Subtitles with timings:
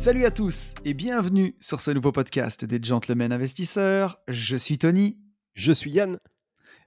[0.00, 4.18] Salut à tous et bienvenue sur ce nouveau podcast des Gentlemen Investisseurs.
[4.28, 5.18] Je suis Tony
[5.54, 6.18] Je suis Yann.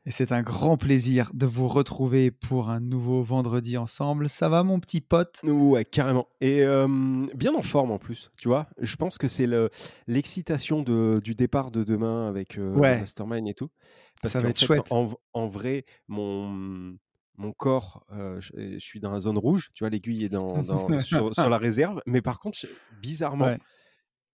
[0.08, 4.30] et c'est un grand plaisir de vous retrouver pour un nouveau vendredi ensemble.
[4.30, 5.40] Ça va mon petit pote?
[5.44, 6.28] Ouais, carrément.
[6.42, 6.88] Et euh,
[7.36, 8.68] bien en forme en plus, tu vois.
[8.82, 9.70] Je pense que c'est le-
[10.08, 13.00] l'excitation du départ de demain avec euh, Ouais.
[13.00, 13.70] Mastermind et tout.
[14.24, 14.92] Parce Ça va être fait, chouette.
[15.34, 16.96] En vrai, mon,
[17.38, 20.62] mon corps, euh, je, je suis dans la zone rouge, tu vois, l'aiguille est dans,
[20.64, 22.02] dans- sur, sur la réserve.
[22.06, 22.68] Mais par contre, je-
[23.02, 23.60] bizarrement, Ouais.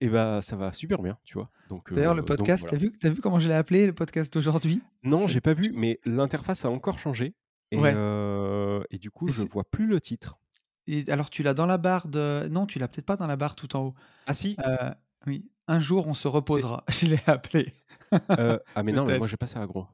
[0.02, 1.50] eh ben, ça va super bien, tu vois.
[1.70, 2.78] Donc, D'ailleurs, euh, le podcast, voilà.
[2.78, 4.82] t'as vu, t'as vu comment je l'ai appelé, le podcast d'aujourd'hui?
[5.04, 7.36] Non, Je- j'ai pas vu, mais l'interface a encore changé.
[7.72, 7.94] Et, Ouais.
[7.96, 10.40] euh, et du coup, Et je vois plus le titre.
[10.88, 12.48] Et alors, tu l'as dans la barre de.
[12.50, 13.94] Non, tu l'as peut-être pas dans la barre tout en haut.
[14.26, 14.58] Ah si
[15.28, 16.84] oui, un jour on se reposera.
[16.90, 17.76] Je l'ai appelé.
[18.12, 19.86] Ah mais non, mais moi j'ai pas ça gros.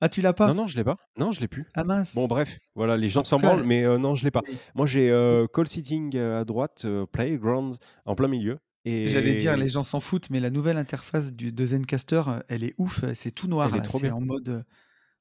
[0.00, 0.46] Ah, tu l'as pas?
[0.48, 0.96] Non, non, je l'ai pas.
[1.18, 1.66] Non, je l'ai plus.
[1.74, 2.14] Ah mince.
[2.14, 4.42] Bon, bref, voilà, les gens s'en branlent, mais euh, non, je l'ai pas.
[4.74, 8.58] Moi, j'ai euh, call sitting euh, à droite, euh, playground en plein milieu.
[8.84, 12.64] Et J'allais dire, les gens s'en foutent, mais la nouvelle interface du, de Zencaster, elle
[12.64, 13.04] est ouf.
[13.14, 13.68] C'est tout noir.
[13.68, 14.14] Elle est là, trop C'est bien.
[14.14, 14.64] en mode.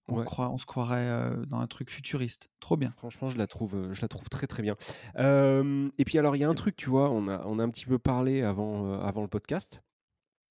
[0.09, 0.23] On, Ouais.
[0.23, 2.49] croit, on se croirait dans un truc futuriste.
[2.61, 2.93] Trop bien.
[2.95, 4.75] Franchement, je la trouve, je la trouve très très bien.
[5.17, 7.69] Et puis alors, il y a un truc, tu vois, on a, on a un
[7.69, 9.81] petit peu parlé avant, avant le podcast.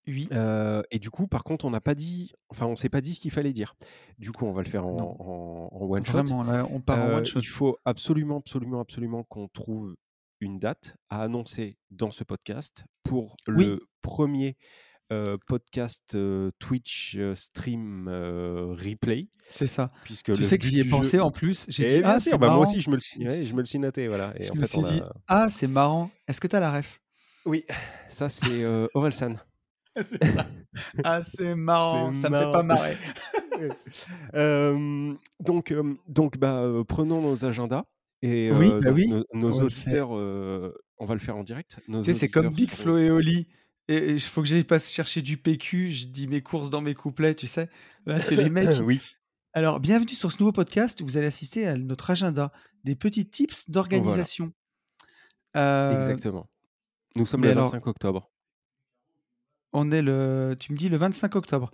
[0.06, 0.28] Oui.
[0.32, 3.14] Euh, et du coup, par contre, on n'a pas dit, enfin, on s'est pas dit
[3.14, 3.74] ce qu'il fallait dire.
[4.18, 5.16] Du coup, on va le faire en, Non.
[5.20, 6.12] en- en one shot.
[6.22, 7.40] Vraiment, là, on part en Euh, one shot.
[7.40, 9.96] Il faut absolument, absolument, absolument qu'on trouve
[10.40, 13.64] une date à annoncer dans ce podcast pour Oui.
[13.66, 14.56] le premier
[15.12, 19.92] euh, podcast euh, Twitch euh, stream euh, replay, C'est ça.
[20.02, 21.64] puisque Tu le sais que but j'y ai du pensé en plus.
[21.68, 22.62] J'ai Et dit, bien ah, sûr, c'est bah, moi marrant.
[22.62, 24.34] aussi, je me le, suis- ouais, je me le suis noté, voilà.
[24.36, 26.10] Et Je en me fait, suis on dit, a- ah, c'est marrant.
[26.26, 27.00] Est-ce que tu as la ref?
[27.44, 27.64] Oui,
[28.08, 29.36] ça c'est euh, Orelsan.
[30.04, 30.46] C'est ça.
[31.04, 32.12] Ah, c'est marrant.
[32.12, 32.80] Ça me fait pas marrant.
[32.82, 32.96] marrer.
[34.34, 37.84] Euh, donc, euh, donc bah, euh, prenons nos agendas
[38.20, 41.78] et Oui, bah oui, nos, on auditeurs, on va le faire en direct.
[41.86, 43.48] Tu sais, c'est comme Big Flo et Oli.
[43.88, 45.92] Et il faut que j'aille pas chercher du PQ.
[45.92, 47.70] Je dis mes courses dans mes couplets, tu sais.
[48.04, 48.78] Là, c'est les mecs.
[48.84, 49.00] oui,
[49.54, 52.52] Alors, bienvenue sur ce nouveau podcast où vous allez assister à notre agenda,
[52.84, 54.52] des petits tips d'organisation.
[55.56, 56.50] Euh, exactement.
[57.14, 58.30] Nous sommes mais le alors- 25 octobre.
[59.76, 61.70] On est le, tu me dis le 25 octobre.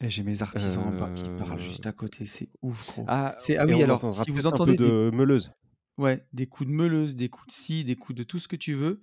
[0.00, 3.04] Et j'ai mes artisans en bas qui parlent Euh, juste à côté, c'est ouf, gros.
[3.06, 5.52] Ah, C'est- ah et oui, alors, si vous entendez un peu de meuleuse.
[5.98, 8.56] Ouais, des coups de meuleuse, des coups de scie, des coups de tout ce que
[8.56, 9.00] tu veux.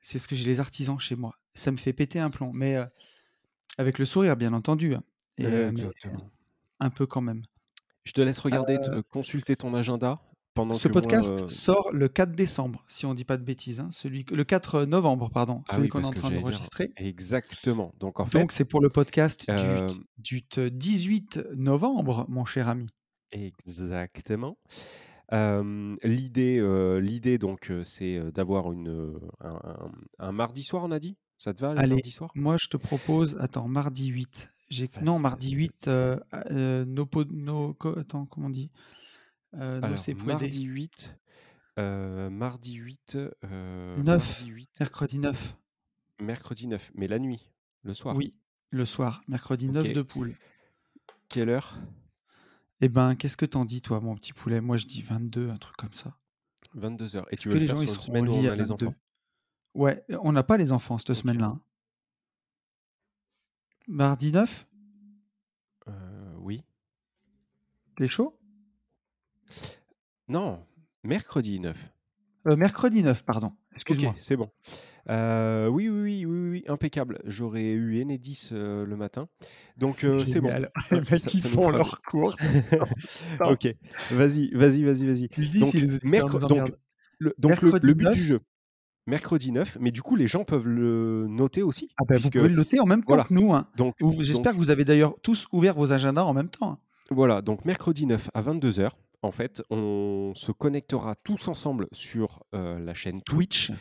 [0.00, 1.34] C'est ce que j'ai les artisans chez moi.
[1.54, 2.84] Ça me fait péter un plomb, mais euh,
[3.78, 4.94] avec le sourire, bien entendu.
[4.94, 5.02] hein.
[5.38, 6.30] Et, euh, mais Exactement.
[6.80, 7.42] un peu quand même.
[8.04, 10.20] Je te laisse regarder, te- consulter ton agenda
[10.58, 13.80] pendant Ce moi, podcast euh, sort le 4 décembre, si on dit pas de bêtises.
[13.80, 13.88] hein.
[13.92, 16.90] Celui, le 4 novembre, pardon, ah celui oui, qu'on est en train d'enregistrer.
[16.96, 17.92] Exactement.
[17.98, 22.44] Donc en fait, Donc c'est pour le podcast du- euh, du, t- 18 novembre, mon
[22.44, 22.86] cher ami.
[23.32, 24.58] Exactement.
[25.32, 30.62] Euh, l'idée, euh, l'idée donc, euh, c'est euh, d'avoir une euh, un, un- un mardi
[30.62, 31.16] soir, on a dit?
[31.36, 32.30] Ça te va le Allez, mardi soir?
[32.34, 34.50] moi je te propose, attends, mardi 8.
[34.70, 34.86] J'ai...
[34.86, 36.18] Vas-y, Non, mardi vas-y, 8, euh,
[36.50, 38.70] euh, no, po- no- co- attends, comment on dit?
[39.54, 40.26] Euh, Alors puede.
[40.26, 41.18] mardi 8,
[41.78, 45.56] euh, mardi 8, euh, 9, mardi 8, mercredi 9.
[46.20, 47.50] mercredi 9, mais la nuit,
[47.82, 48.16] le soir.
[48.16, 48.34] Oui,
[48.70, 49.92] le soir, mercredi 9 Ok.
[49.92, 50.34] de poule.
[51.28, 51.78] Quelle heure?
[52.80, 54.60] Eh ben, qu'est-ce que t'en dis, toi, mon petit poulet?
[54.60, 56.16] Moi, je dis 22, un truc comme ça.
[56.74, 57.26] 22 heures.
[57.30, 58.32] Et Est-ce tu que veux le les faire gens ils sur une seront semaine où
[58.32, 58.98] on lit a à les 22 enfants
[59.74, 61.16] Ouais, on n'a pas les enfants cette Ok.
[61.16, 61.46] semaine-là.
[61.46, 61.60] hein.
[63.86, 64.66] Mardi 9
[65.88, 66.62] Euh, Oui.
[67.96, 68.37] T'es chaud?
[70.28, 70.60] Non,
[71.04, 71.76] mercredi 9.
[72.46, 73.52] Euh, Mercredi 9, pardon.
[73.74, 74.10] Excuse-moi.
[74.10, 74.50] Ok, c'est bon.
[75.10, 77.20] Euh, oui, oui, oui, oui, oui, impeccable.
[77.24, 79.28] J'aurais eu Enedis euh, le matin.
[79.76, 80.48] Donc, euh, c'est bon.
[80.48, 80.70] génial.
[80.92, 82.36] Euh, Les mecs, ça- ils ça nous font fera leur cours.
[83.40, 83.74] ok,
[84.12, 85.28] vas-y, vas-y, vas-y, vas-y.
[85.36, 86.78] Je dis Donc, si les auditeurs mercre- nous donc, emmerdent.
[87.18, 88.14] le, donc le, Mercredi le but 9.
[88.14, 88.40] du jeu,
[89.06, 91.88] mercredi 9, mais du coup, les gens peuvent le noter aussi.
[91.98, 93.24] Ah ben, vous puisque, pouvez le noter en même temps voilà.
[93.24, 93.52] que nous.
[93.54, 93.66] hein.
[93.76, 96.72] donc, Ou- J'espère que vous avez d'ailleurs tous ouvert vos agendas en même temps.
[96.72, 96.78] hein.
[97.10, 98.90] Voilà, donc mercredi 9 à 22h,
[99.22, 103.72] en fait, on se connectera tous ensemble sur euh, la chaîne Twitch.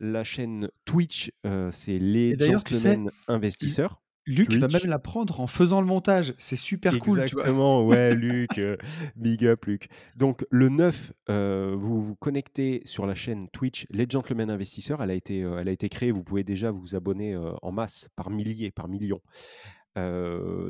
[0.00, 4.00] La chaîne Twitch, euh, c'est les tu sais, gentlemen investisseurs.
[4.26, 4.84] Luc va même Twitch.
[4.84, 6.34] l'apprendre en faisant le montage.
[6.38, 7.20] C'est super cool?
[7.20, 8.78] Exactement, ouais, Luc, heu,
[9.16, 9.88] big up Luc.
[10.16, 15.02] Donc le 9, heu, vous vous connectez sur la chaîne Twitch Les Gentlemen Investisseurs.
[15.02, 18.30] Elle a été, elle a été créée, vous pouvez déjà vous abonner, en masse, par
[18.30, 19.20] milliers, par millions.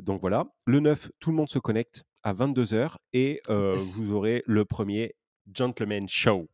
[0.02, 0.46] Donc voilà.
[0.66, 5.12] Le 9, tout le monde se connecte à 22:00 et vous aurez le 1er
[5.52, 6.48] Gentleman Show.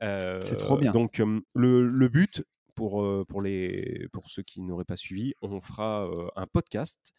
[0.00, 0.92] C'est trop bien.
[0.92, 1.20] donc
[1.54, 2.44] le le but
[2.74, 7.12] pour, pour les pour ceux qui n'auraient pas suivi, on fera, un podcast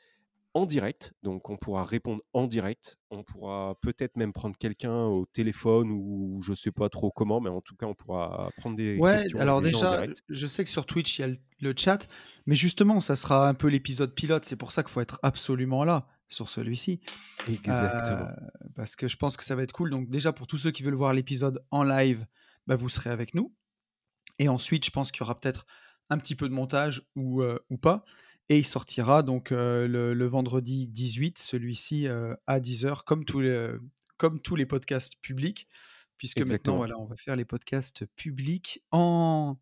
[0.53, 2.97] en direct, donc on pourra répondre en direct.
[3.09, 7.50] On pourra peut-être même prendre quelqu'un au téléphone ou je sais pas trop comment, mais
[7.50, 10.21] en tout cas, on pourra prendre des Ouais, questions alors des gens en déjà, direct.
[10.29, 12.07] je sais que sur Twitch, il y a le chat,
[12.45, 14.45] mais justement, ça sera un peu l'épisode pilote.
[14.45, 17.00] C'est pour ça qu'il faut être absolument là, sur celui-ci.
[17.47, 18.27] Exactement.
[18.75, 19.89] parce que je pense que ça va être cool.
[19.89, 22.25] Donc déjà, pour tous ceux qui veulent voir l'épisode en live,
[22.67, 23.53] bah, vous serez avec nous
[24.39, 25.65] et ensuite, je pense qu'il y aura peut-être
[26.09, 28.03] un petit peu de montage ou, heu, ou pas
[28.49, 32.07] et il sortira donc, le le vendredi 18, celui-ci,
[32.47, 33.71] à 10:00 comme tous les,
[34.17, 35.67] comme tous les podcasts publics.
[36.17, 39.57] Puisque maintenant, voilà, on va faire les podcasts publics en,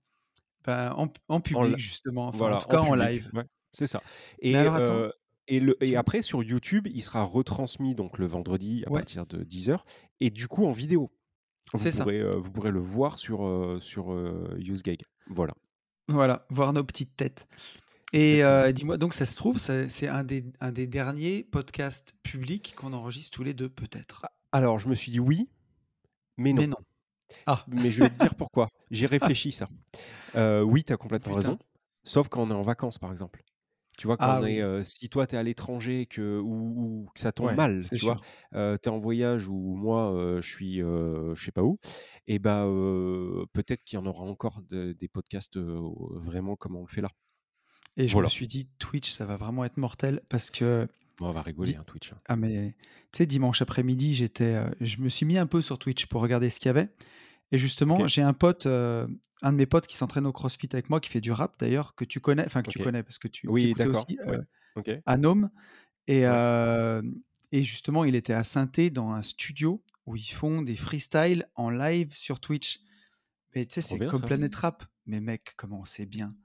[0.66, 3.32] bah, en en En public justement, enfin, en tout cas, en public, live.
[3.34, 4.04] ouais, c'est ça
[4.40, 4.82] et alors
[5.48, 5.98] et le et dis-moi.
[5.98, 8.92] après sur YouTube, il sera retransmis donc le vendredi à Ouais.
[8.92, 9.86] partir de 10:00
[10.20, 11.12] et du coup en vidéo.
[11.74, 12.08] Vous C'est ça.
[12.08, 14.12] pourrez, heu, vous pourrez le voir sur, heu, sur,
[14.58, 15.02] Usegag.
[15.28, 15.54] Voilà.
[16.08, 17.48] Voilà, voir nos petites têtes
[18.14, 22.74] et heu, dis-moi, donc ça se trouve, c'est un des un des derniers podcasts publics
[22.76, 24.26] qu'on enregistre tous les 2 peut-être?
[24.26, 25.50] A alors je me suis dit: «Oui,
[26.38, 26.62] mais non».
[26.62, 26.78] Mais non.
[27.46, 27.68] Ah!
[27.72, 28.70] Mais je vais te dire pourquoi.
[28.92, 29.70] J'ai réfléchi ça.
[30.36, 31.60] Heu, oui, tu as complètement raison,
[32.06, 33.42] sauf quand on est en vacances, par exemple.
[33.98, 34.64] Tu vois, quand Ah on est, oui.
[34.64, 37.90] heu, si toi tu es à l'étranger que ou ou que ça tombe Ouais, mal,
[37.94, 38.20] tu vois?
[38.56, 41.80] Heu, tu es en voyage ou moi, je suis, je sais pas où
[42.28, 46.82] et bah, heu, peut-être qu'il y en aura encore de des podcasts, vraiment comme on
[46.84, 47.10] le fait là.
[47.98, 51.34] Et je me suis dit: «Twitch, ça va vraiment être mortel» parce que Bon, on
[51.34, 52.20] va rigoler, hein, Twitch, hein.
[52.28, 52.76] ah mais
[53.12, 56.22] tu sais, dimanche après-midi, j'étais, heu, je me suis mis un peu sur Twitch pour
[56.22, 56.90] regarder ce qu'il y avait
[57.52, 59.08] et justement, j'ai un pote, heu,
[59.42, 61.96] un de mes potes qui s'entraîne au CrossFit avec moi, qui fait du rap d'ailleurs,
[61.96, 64.40] que tu connais, enfin que tu connais parce que tu Oui, d'accord, aussi, ouais.
[64.40, 64.46] heu,
[64.76, 64.90] OK.
[65.06, 65.50] Anom
[66.08, 66.42] et Ouais.
[67.52, 71.70] et justement, il était à Saint-Thé dans un studio où ils font des freestyles en
[71.70, 72.80] live sur Twitch.
[73.56, 74.28] Mais tu sais, c'est comme ça.
[74.28, 74.86] Planète Rap.
[75.06, 76.36] Mais mec, comment c'est bien?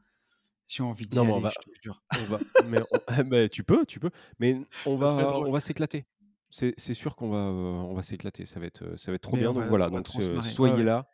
[0.69, 2.03] J'ai envie Non, d'y mais on va je te jure.
[2.19, 4.11] on va mais on tu peux, tu peux,
[4.41, 6.07] mais on Ça va on va s'éclater.
[6.51, 8.47] C'est sûr qu'on va, heu, on va s'éclater.
[8.47, 10.83] Ça va être, heu, ça va être trop Mais bien on donc voilà, donc soyez
[10.83, 11.09] là,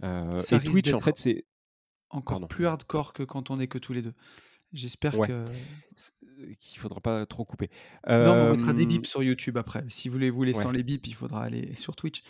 [0.00, 1.44] Ça et Twitch en fait c'est
[2.10, 4.12] encore pardon, plus hardcore que quand on est que tous les 2.
[4.72, 5.44] J'espère Ouais, que
[5.94, 6.10] c
[6.58, 7.70] qu'il faudra pas trop couper.
[8.08, 9.84] Non, on mettra des bips sur YouTube après.
[9.88, 10.76] Si vous voulez vous sans Ouais.
[10.78, 12.22] les bips, il faudra aller sur Twitch.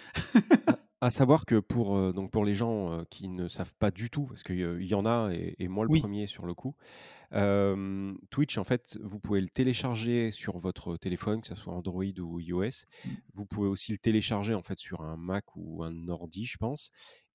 [1.05, 4.09] À savoir que pour, heu, donc pour les gens, heu, qui ne savent pas du
[4.09, 6.03] tout, parce qu'il y, il y en a et et moi le Oui.
[6.03, 6.77] 1er sur le coup.
[7.33, 12.05] Hem, Twitch en fait, vous pouvez le télécharger sur votre téléphone, que ça soit Android
[12.21, 12.87] ou iOS.
[13.05, 13.23] Mmh.
[13.35, 16.91] Vous pouvez aussi le télécharger en fait sur un Mac ou un ordi, je pense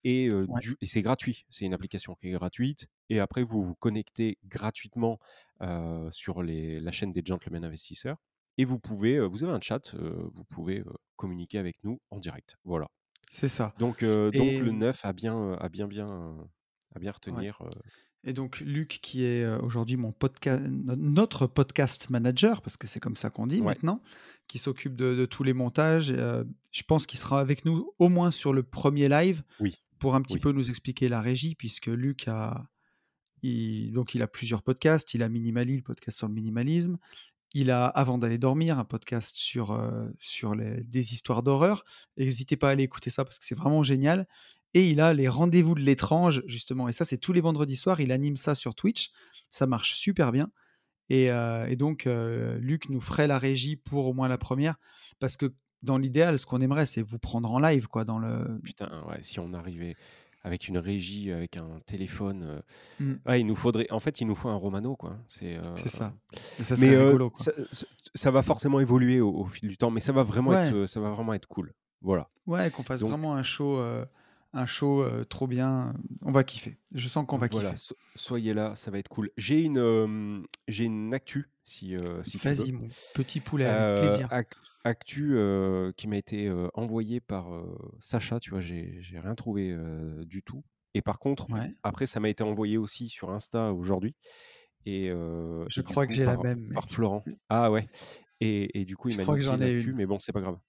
[0.06, 0.62] et heu, Ouais.
[0.62, 1.46] du et c'est gratuit.
[1.50, 5.20] C'est une application qui est gratuite et après vous vous connectez gratuitement,
[5.64, 8.18] heu, sur les la chaîne des Gentlemen Investisseurs
[8.60, 12.00] et vous pouvez, heu, vous avez un chat, heu, vous pouvez, heu, communiquer avec nous
[12.12, 12.58] en direct.
[12.66, 12.90] Voilà.
[13.32, 16.36] C'est ça Donc heu, donc et le mmh 9 à bien, heu, à bien bien,
[16.96, 17.60] à bien retenir,
[18.24, 20.14] et donc Luc qui est, aujourd'hui mon
[20.98, 23.74] notre podcast manager, parce que c'est comme ça qu'on dit Ouais.
[23.74, 24.02] maintenant,
[24.48, 26.14] qui s'occupe de de tous les montages
[26.72, 30.22] je pense qu'il sera avec nous au moins sur le 1er live Oui, pour un
[30.22, 30.42] petit oui.
[30.42, 32.66] peu nous expliquer la régie puisque Luc a
[33.44, 35.14] il donc il a plusieurs podcasts.
[35.14, 36.98] Il a Minimali, le podcast sur le minimalisme.
[37.54, 39.80] Il a Avant d'aller dormir, un podcast sur,
[40.20, 41.86] sur les des histoires d'horreur.
[42.18, 44.28] Hésitez pas à aller écouter ça parce que c'est vraiment génial
[44.74, 48.02] et il a les Rendez-vous de l'étrange justement et ça, c'est tous les vendredis soirs.
[48.02, 49.12] Il anime ça sur Twitch.
[49.50, 50.52] Ça marche super bien
[51.10, 54.76] et et donc Luc nous ferait la régie pour au moins la 1re
[55.20, 58.60] parce que dans l'idéal, ce qu'on aimerait, c'est vous prendre en live quoi dans le
[58.64, 59.96] Putain, ouais, si on arrivait
[60.48, 62.62] avec une régie, avec un téléphone,
[63.00, 63.14] Mmh.
[63.28, 65.18] ouais, il nous faudrait en fait, il nous faut un Romano quoi.
[65.28, 66.14] C'est, C'est ça
[66.60, 67.46] et ça mais rigolo, quoi.
[68.16, 70.88] ça va forcément évoluer au au fil du temps, mais ça va vraiment être, Ouais.
[70.88, 71.74] ça va vraiment être cool.
[72.02, 72.30] Voilà.
[72.48, 73.78] Ouais, qu'on fasse Donc vraiment un show,
[74.54, 75.94] un show, heu, trop bien.
[76.22, 76.78] On va kiffer.
[76.94, 77.78] Je sens qu'on va voilà, kiffer.
[77.78, 79.30] so soyez là, ça va être cool.
[79.38, 82.66] J'ai une, j'ai une actu si, heu, si tu veux.
[82.66, 84.30] Vas-y mon petit poulet, avec Heu, plaisir.
[84.30, 84.50] ac
[84.86, 85.38] actu,
[85.98, 87.50] qui m'a été, envoyée par,
[88.02, 88.62] Sacha, tu vois?
[88.62, 89.76] J'ai j'ai rien trouvé,
[90.26, 90.64] du tout
[90.96, 91.78] et par contre, Ouais.
[91.84, 94.16] après ça m'a été envoyé aussi sur Insta aujourd'hui
[94.86, 95.08] et
[95.68, 96.88] Je et crois que j'ai la même par.
[96.90, 97.26] Florent.
[97.50, 97.90] Ah ouais
[98.42, 99.98] et et du coup, il Je m'a crois que j'en ai une.
[99.98, 100.60] mais bon, c'est pas grave.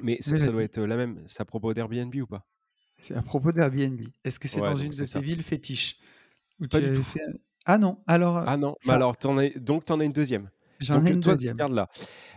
[0.00, 1.22] Mais ça ça doit être, la même.
[1.26, 2.46] C'est à propos d'Airbnb ou pas?
[3.04, 4.00] C'est à propos d'Airbnb.
[4.24, 5.22] Est-ce que c'est Ouais, dans une de ça.
[5.22, 5.98] villes fétiches?
[6.60, 7.04] Où Pas tu du tout.
[7.04, 7.20] fait
[7.66, 10.04] Ah non, alors, heu, Ah non, mais alors tu en as donc tu en as
[10.04, 10.50] une deuxième.
[10.78, 11.58] J'en ai Donc une toi, deuxième.
[11.58, 11.88] garde-la.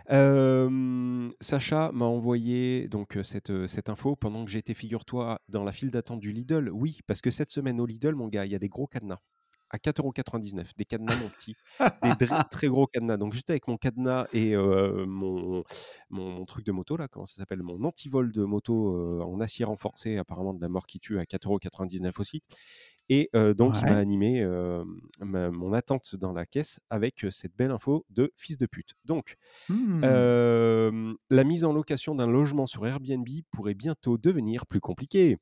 [0.08, 5.72] Hem, Sacha m'a envoyé donc heu, cette, cette info pendant que j'étais, figure-toi, dans la
[5.72, 6.70] file d'attente du Lidl.
[6.72, 9.20] Oui, parce que cette semaine au Lidl, mon gars, il y a des gros cadenas
[9.70, 10.76] à 4,99 €.
[10.76, 11.56] Des cadenas, mon petit,
[12.02, 12.16] des
[12.50, 13.16] très gros cadenas.
[13.18, 15.64] Donc j'étais avec mon cadenas et mon
[16.10, 17.62] mon mon truc de moto là, comment ça s'appelle?
[17.62, 22.16] Mon antivol de moto, en acier renforcé, apparemment de la mort qui tue, à 4,99
[22.16, 22.42] € aussi
[23.10, 24.44] et donc il m'a animé,
[25.20, 28.94] ma mon attente dans la caisse avec, cette belle info de fils de pute.
[29.04, 29.36] Donc,
[29.68, 30.18] Mmh.
[31.30, 35.38] la mise en location d'un logement sur Airbnb pourrait bientôt devenir plus compliquée.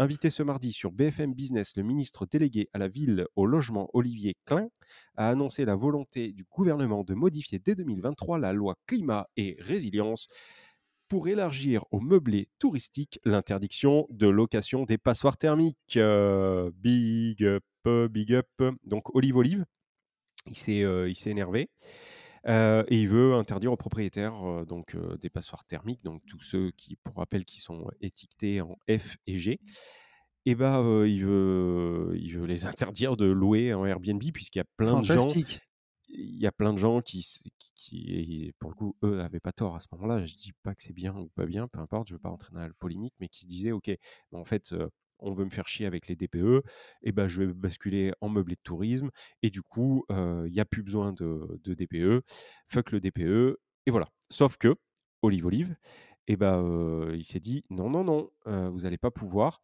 [0.00, 4.34] Invité ce mardi sur BFM Business, le ministre délégué à la ville, au logement, Olivier
[4.46, 4.70] Klein,
[5.18, 10.28] a annoncé la volonté du gouvernement de modifier dès 2023 la loi climat et résilience
[11.08, 15.98] pour élargir aux meublés touristiques l'interdiction de location des passoires thermiques.
[15.98, 17.62] Heu, big up,
[18.10, 18.48] big up.
[18.84, 19.66] Donc Olive Olive,
[20.46, 21.68] il s'est, s'est énervé,
[22.48, 26.40] heu et il veut interdire aux propriétaires, heu, donc heu, des passoires thermiques, donc tous
[26.40, 29.60] ceux qui, pour rappel, qui sont étiquetés en F et G
[30.46, 34.62] et bah, heu, il veut il veut les interdire de louer en Airbnb puisqu'il y
[34.62, 35.36] a plein de gens
[36.08, 37.24] il y a plein de gens qui
[37.74, 40.24] qui pour le coup, eux avaient pas tort à ce moment-là.
[40.24, 42.52] Je dis pas que c'est bien ou pas bien, peu importe, je veux pas rentrer
[42.52, 43.90] dans la polémique, mais qui se disaient: «OK,
[44.32, 44.74] en fait,
[45.22, 46.62] on veut me faire chier avec les DPE
[47.02, 49.10] et bah, je vais basculer en meublé de tourisme
[49.42, 52.24] et du coup, il y a plus besoin de de DPE.
[52.68, 54.08] Fuck le DPE» et voilà.
[54.30, 54.74] Sauf que,
[55.22, 55.76] Olive Olive
[56.28, 58.30] et heu, il s'est dit: «Non, non, non,
[58.70, 59.60] vous allez pas pouvoir».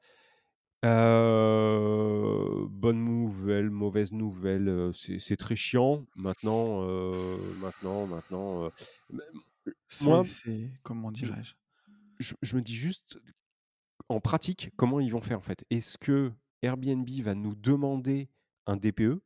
[2.68, 6.06] Bonne nouvelle, mauvaise nouvelle, c'est très chiant.
[6.16, 6.82] Maintenant,
[7.60, 8.70] maintenant maintenant,
[10.02, 10.22] moi,
[10.82, 11.54] comment je dirais-je?
[12.18, 13.18] je je me dis juste,
[14.08, 15.64] en pratique, comment ils vont faire, en fait?
[15.70, 16.32] Est-ce que
[16.62, 18.30] Airbnb va nous demander
[18.66, 19.22] un DPE?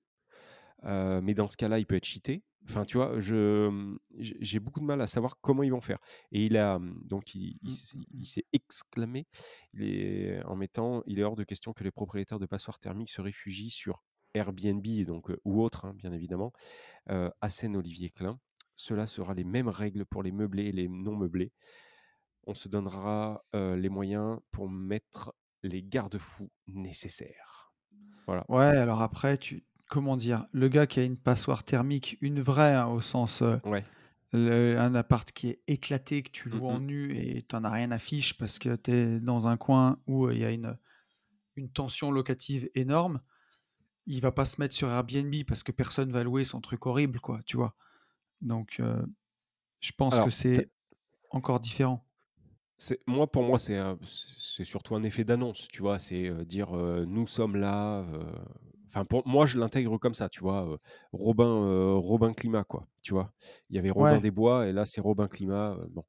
[0.85, 2.45] Heu, mais dans ce cas-là, il peut être cheaté.
[2.69, 3.21] Enfin, tu vois?
[3.21, 5.99] Je, mmh, j'ai beaucoup de mal à savoir comment ils vont faire
[6.33, 9.27] et il a, mmh, donc il il Mmh, s'est il s'est exclamé,
[9.75, 13.11] il est en mettant: «Il est hors de question que les propriétaires de passoires thermiques
[13.11, 16.53] se réfugient sur Airbnb» donc ou autre, hein, bien évidemment,
[17.11, 18.39] heu, assène Olivier Klein.
[18.75, 21.53] «Cela sera les mêmes règles pour les meublés et les non meublés.
[22.51, 27.73] On se donnera, les moyens pour mettre les garde-fous nécessaires».
[28.27, 28.45] Voilà.
[28.49, 30.47] Ouais, alors après tu comment dire?
[30.53, 33.85] Le gars qui a une passoire thermique, une vraie, hein, au sens, Ouais.
[34.33, 37.65] le un appart qui est éclaté, que tu Mmh loues en nu et tu en
[37.65, 40.51] as rien à fiche parce que tu es dans un coin où, il y a
[40.51, 40.77] une,
[41.57, 43.21] une tension locative énorme.
[44.07, 47.21] Il va pas se mettre sur Airbnb parce que personne va louer son truc horrible,
[47.21, 47.75] quoi, tu vois?
[48.41, 48.81] Donc
[49.81, 50.71] je pense que Alors, c'est
[51.31, 52.07] encore différent.
[53.07, 55.99] Moi, pour moi, c'est surtout un effet d'annonce, tu vois?
[55.99, 58.25] C'est, heu, dire, heu: «Nous sommes là», heu,
[58.87, 60.79] enfin, pour moi, je l'intègre comme ça, tu vois?
[61.13, 63.33] Robin, Robin Climat, quoi, tu vois?
[63.69, 66.05] Il y avait Robin Ouais, des Bois et là, c'est Robin Climat, bon,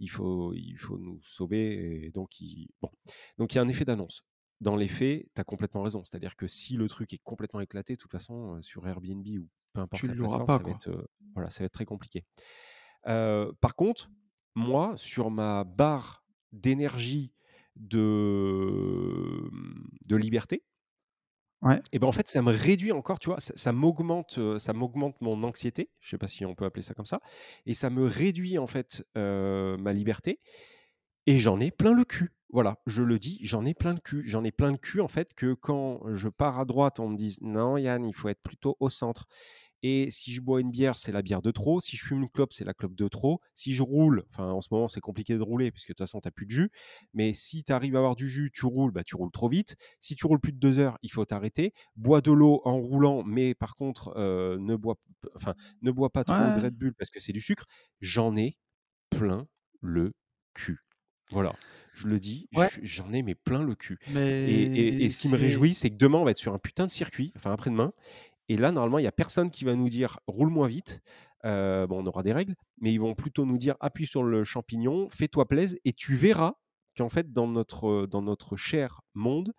[0.00, 2.90] il faut il faut nous sauver et donc il bon,
[3.38, 4.22] donc il y a un effet d'annonce.
[4.60, 7.94] Dans les faits, tu as complètement raison, c'est-à-dire que si le truc est complètement éclaté,
[7.94, 10.70] de toute façon, sur Airbnb ou peu tu importe le la plateforme, pas, ça va
[10.72, 10.88] être,
[11.34, 12.24] voilà, ça va être très compliqué.
[13.04, 14.10] Par contre,
[14.56, 17.32] moi, sur ma barre d'énergie,
[17.76, 20.64] de, mmh, de liberté
[21.62, 23.40] Ouais, et ben, en fait, ça me réduit encore, tu vois?
[23.40, 26.92] Ça ça m'augmente, ça m'augmente mon anxiété, je sais pas si on peut appeler ça
[26.94, 27.20] comme ça
[27.64, 30.40] et ça me réduit, en fait, ma liberté
[31.26, 32.32] et j'en ai plein le cul.
[32.50, 34.22] Voilà, je le dis, j'en ai plein le cul.
[34.26, 37.16] J'en ai plein le cul, en fait, que quand je pars à droite, on me
[37.16, 39.26] dise: «Non Yann, il faut être plutôt au centre».
[39.88, 41.80] Et si je bois une bière, c'est la bière de trop.
[41.80, 43.40] Si je fume une clope, c'est la clope de trop.
[43.54, 46.20] Si je roule, enfin en ce moment c'est compliqué de rouler puisque de toute façon
[46.20, 46.70] tu n'as plus de jus.
[47.14, 49.76] Mais si tu arrives à avoir du jus, tu roules, bah, tu roules trop vite.
[50.00, 51.72] Si tu roules plus de deux heures, il faut t'arrêter.
[51.94, 54.96] Bois de l'eau en roulant, mais par contre euh, ne bois,
[55.36, 57.66] enfin ne bois pas trop de Red Bull parce que c'est du sucre.
[58.00, 58.56] J'en ai
[59.10, 59.46] plein
[59.80, 60.12] le
[60.54, 60.78] cul.
[61.30, 61.54] Voilà,
[61.92, 63.98] je le dis, ouais, j'en ai mais plein le cul.
[64.46, 66.58] Et, et- et ce qui me réjouit, c'est que demain on va être sur un
[66.58, 67.92] putain de circuit, enfin après-demain,
[68.48, 71.00] et là, normalement, il y a personne qui va nous dire roule moins vite.
[71.44, 75.08] Bon, on aura des règles, mais ils vont plutôt nous dire appuie sur le champignon,
[75.10, 76.54] fais-toi plaisir et tu verras
[76.96, 79.52] qu'en fait, dans notre, heu, dans notre cher monde,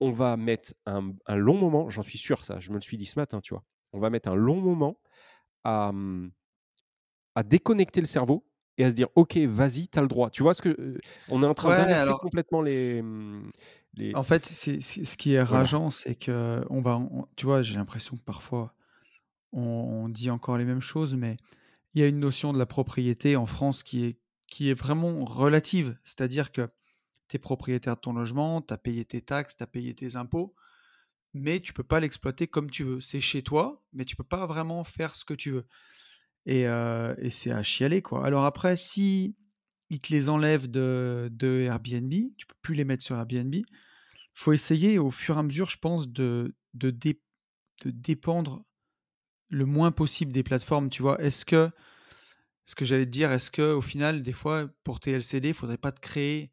[0.00, 3.06] on va mettre un long moment, j'en suis sûr ça, je me le suis dit
[3.06, 3.64] ce matin, tu vois?
[3.92, 4.98] On va mettre un long moment
[5.64, 6.32] à, mmh,
[7.34, 8.44] à déconnecter le cerveau
[8.78, 10.30] et à se dire: «OK, vas-y, tu as le droit».
[10.30, 13.52] Tu vois ce que, on est en train ouais, d'inverser alors complètement les, mmh,
[13.94, 15.68] les En fait, c'est c'est ce qui est voilà.
[15.68, 18.74] rageant, c'est va on tu vois, j'ai l'impression que parfois
[19.52, 21.36] on on dit encore les mêmes choses, mais
[21.94, 25.24] il y a une notion de la propriété en France qui est qui est vraiment
[25.26, 25.98] relative.
[26.04, 26.68] C'est-à-dire que
[27.28, 30.16] tu es propriétaire de ton logement, tu as payé tes taxes, tu as payé tes
[30.16, 30.54] impôts,
[31.34, 33.00] mais tu peux pas l'exploiter comme tu veux.
[33.00, 35.66] C'est chez toi, mais tu peux pas vraiment faire ce que tu veux.
[36.46, 38.24] Et, euh, et c'est à chialer, quoi.
[38.26, 39.34] Alors après, si
[39.90, 43.54] ils te les enlèvent de, de Airbnb, tu peux plus les mettre sur Airbnb.
[44.34, 47.20] faut essayer au fur et à mesure, je pense, de, de, dé-
[47.84, 48.64] de dépendre
[49.48, 51.20] le moins possible des plateformes, tu vois.
[51.22, 51.70] Est-ce que,
[52.64, 55.54] ce que j'allais te dire, est-ce que au final, des fois, pour tes LCD, il
[55.54, 56.50] faudrait pas te créer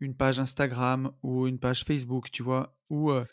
[0.00, 3.24] une page Instagram ou une page Facebook, tu vois, où euh,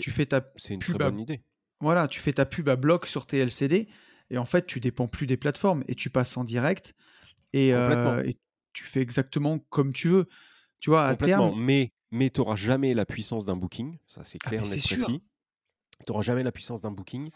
[0.00, 1.42] tu fais ta c'est une très bonne idée.
[1.80, 3.88] voilà, tu fais ta pub à bloc sur tes LCD
[4.30, 6.94] et en fait, tu dépends plus des plateformes et tu passes en direct
[7.52, 8.36] et, euh, et
[8.72, 10.28] tu fais exactement comme tu veux.
[10.80, 13.98] Tu vois, à terme, Mais, mais tu n'auras jamais la puissance d'un booking.
[14.06, 15.22] Ça, c'est ah clair, c'est net, précis.
[16.04, 17.30] Tu n'auras jamais la puissance d'un booking.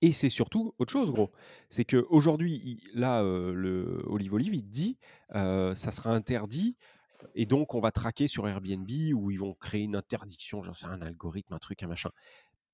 [0.00, 1.32] Et c'est surtout autre chose, gros.
[1.68, 4.96] C'est qu'aujourd'hui, là, euh, le Olive Olive, il te dit
[5.34, 6.76] euh, ça sera interdit.
[7.34, 10.86] Et donc, on va traquer sur Airbnb où ils vont créer une interdiction, j'en sais
[10.86, 12.10] un algorithme, un truc, un machin.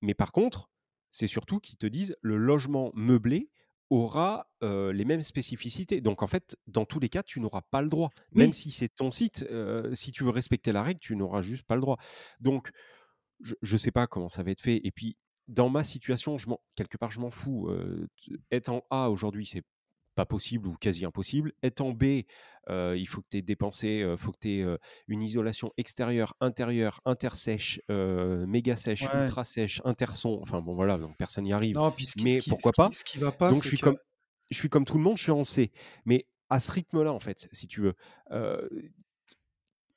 [0.01, 0.69] Mais par contre,
[1.09, 3.49] c'est surtout qu'ils te disent le logement meublé
[3.89, 6.01] aura euh, les mêmes spécificités.
[6.01, 8.09] Donc en fait, dans tous les cas, tu n'auras pas le droit.
[8.31, 11.63] Même si c'est ton site, euh, si tu veux respecter la règle, tu n'auras juste
[11.63, 11.97] pas le droit.
[12.39, 12.71] Donc
[13.41, 14.81] je ne sais pas comment ça va être fait.
[14.83, 17.67] Et puis, dans ma situation, je quelque part, je m'en fous.
[17.69, 18.07] Euh,
[18.51, 19.63] être en A aujourd'hui, c'est
[20.15, 21.53] pas possible ou quasi impossible.
[21.61, 22.23] Être en B,
[22.69, 26.35] euh, il faut que tu aies dépensé, il faut que tu aies une isolation extérieure,
[26.39, 29.21] intérieure, intersèche, euh, méga sèche, ouais.
[29.21, 30.39] ultra sèche, interson.
[30.41, 31.75] Enfin bon, voilà, donc personne n'y arrive.
[31.75, 32.89] Non, qui, Mais qui, pourquoi qui, pas?
[32.91, 33.97] ce qui va pas, Donc je suis que comme,
[34.49, 35.71] je suis comme tout le monde, je suis en C.
[36.05, 37.93] Mais à ce rythme-là, en fait, si tu veux,
[38.31, 38.67] euh,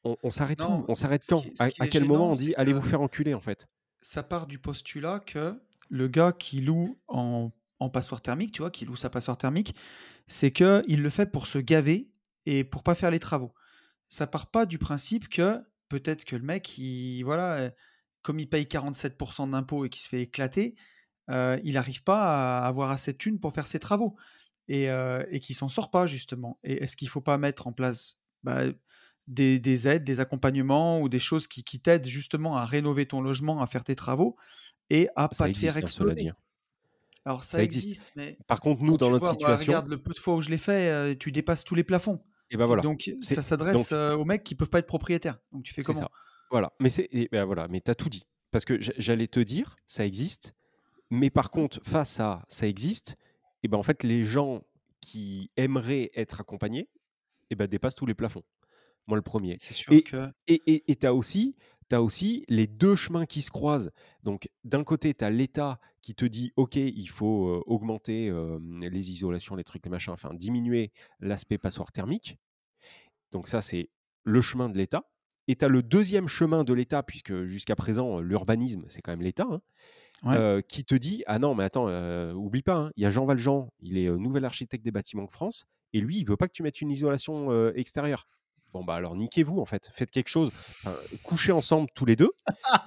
[0.05, 0.85] on, on s'arrête où?
[0.89, 1.43] On s'arrête quand?
[1.59, 3.69] à, quel moment on dit allez vous faire enculer, en fait?
[4.01, 5.61] ça part du postulat que
[5.91, 9.75] le gars qui loue en, en passoire thermique, tu vois, qui loue sa passoire thermique,
[10.27, 12.11] c'est que il le fait pour se gaver
[12.47, 13.55] et pour pas faire les travaux.
[14.09, 17.71] Ça part pas du principe que peut-être que le mec, il, voilà, euh,
[18.23, 20.77] comme il paye 47% d'impôts et qu'il se fait éclater,
[21.31, 24.17] euh, il n'arrive pas à avoir assez de thunes pour faire ses travaux
[24.69, 26.59] et, euh, et qu'il s'en sort pas justement.
[26.65, 28.65] Et est-ce qu'il faut pas mettre en place bah,
[29.27, 33.21] des, des aides, des accompagnements ou des choses qui, qui t'aident justement à rénover ton
[33.21, 34.37] logement, à faire tes travaux
[34.91, 36.29] et à Ça pas te faire hein, exploser?
[36.29, 36.37] hein.
[37.29, 37.89] Alors ça Ça existe.
[37.89, 40.19] existe, mais Par contre, nous, dans tu notre vois, moi, situation, regarde le peu de
[40.19, 42.21] fois où je l'ai fait, euh, tu dépasses tous les plafonds.
[42.51, 42.83] et ben Tu- voilà.
[42.83, 45.39] Donc ça s'adresse euh, aux mecs qui peuvent pas être propriétaires.
[45.53, 46.01] Donc tu fais comment?
[46.01, 46.11] ça.
[46.51, 46.73] Voilà.
[46.81, 47.69] Mais c'est ben voilà.
[47.69, 48.25] Mais t'as tout dit.
[48.51, 50.55] Parce que j'allais te dire, ça existe.
[51.11, 53.17] Mais par contre, face à ça existe,
[53.63, 54.63] et ben en fait, les gens
[55.03, 56.89] qui aimeraient être accompagnés,
[57.51, 58.43] et ben dépassent tous les plafonds.
[59.07, 59.57] Moi, le premier.
[59.61, 61.13] C'est sûr Et que et et, et t'as
[61.97, 63.91] aussi t'as aussi les deux chemins qui se croisent.
[64.23, 68.59] Donc, d'un côté, tu as l'État qui te dit, OK, il faut euh, augmenter euh,
[68.81, 72.39] les isolations, les trucs, les machins, enfin, diminuer l'aspect passoire thermique.
[73.33, 73.91] Donc ça, c'est
[74.25, 75.05] le chemin de l'État.
[75.49, 79.23] Et tu as le deuxième chemin de l'État, puisque jusqu'à présent, l'urbanisme, c'est quand même
[79.23, 79.61] l'État, hein,
[80.25, 81.89] ouais, euh, qui te dit, ah non, mais attends,
[82.35, 85.31] oublie pas, hein, il y a Jean Valjean, il est nouvel architecte des bâtiments de
[85.31, 88.27] France, et lui, il veut pas que tu mettes une isolation extérieure.
[88.73, 89.91] Bon, bah alors niquez-vous, en fait.
[89.95, 90.51] Faites quelque chose.
[90.85, 92.31] Enfin, couchez ensemble tous les deux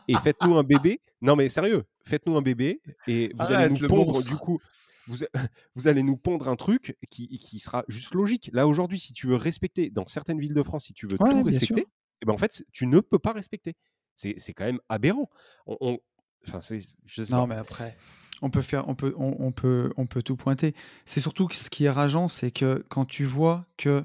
[0.07, 0.99] et faites-nous un bébé.
[1.21, 4.29] Non, mais sérieux, faites-nous un bébé et vous allez nous pondre, monstre.
[4.29, 4.59] du coup,
[5.07, 5.17] vous,
[5.75, 8.49] vous allez nous pondre un truc qui, qui sera juste logique.
[8.53, 11.29] Là, aujourd'hui, si tu veux respecter, dans certaines villes de France, si tu veux Ouais,
[11.31, 11.87] tout respecter,
[12.21, 13.75] eh ben, en fait, tu ne peux pas respecter.
[14.15, 15.29] C'est quand même aberrant.
[15.65, 15.99] On, on-
[16.47, 16.79] Enfin, c'est.
[17.05, 17.47] Je sais Non, pas.
[17.47, 17.95] mais après,
[18.41, 20.73] on peut faire, on peut, on, on peut, on peut tout pointer.
[21.05, 24.03] C'est surtout que ce qui est rageant, c'est que quand tu vois que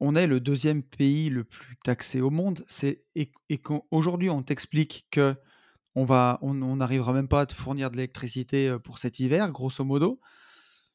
[0.00, 4.42] on est le deuxième pays le plus taxé au monde, c'est et, et qu'aujourd'hui on
[4.42, 5.36] t'explique que
[5.94, 9.50] on va, on on n'arrivera même pas à te fournir de l'électricité pour cet hiver,
[9.52, 10.20] grosso modo.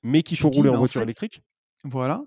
[0.03, 1.43] Mais qu'il Tu faut te dis, rouler en en voiture fait, électrique?
[1.83, 2.25] voilà.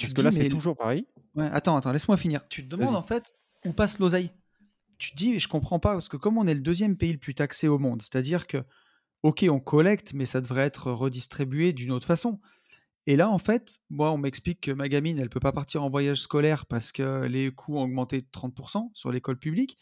[0.00, 1.06] Parce que dis, là, c'est mais toujours pareil.
[1.34, 2.46] ouais, attends, attends, laisse-moi finir.
[2.48, 4.30] Tu te demandes en fait où passe l'oseille.
[4.98, 7.12] Tu te dis, mais je comprends pas parce que comme on est le deuxième pays
[7.12, 8.64] le plus taxé au monde, c'est-à-dire que
[9.22, 12.40] ok, on collecte, mais ça devrait être redistribué d'une autre façon.
[13.06, 15.90] Et là, en fait, moi, on m'explique que ma gamine, elle peut pas partir en
[15.90, 19.78] voyage scolaire parce que les coûts ont augmenté de 30% sur l'école publique.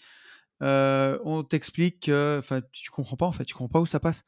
[0.62, 4.00] Euh, on t'explique que, enfin, tu comprends pas en fait, tu comprends pas où ça
[4.00, 4.24] passe.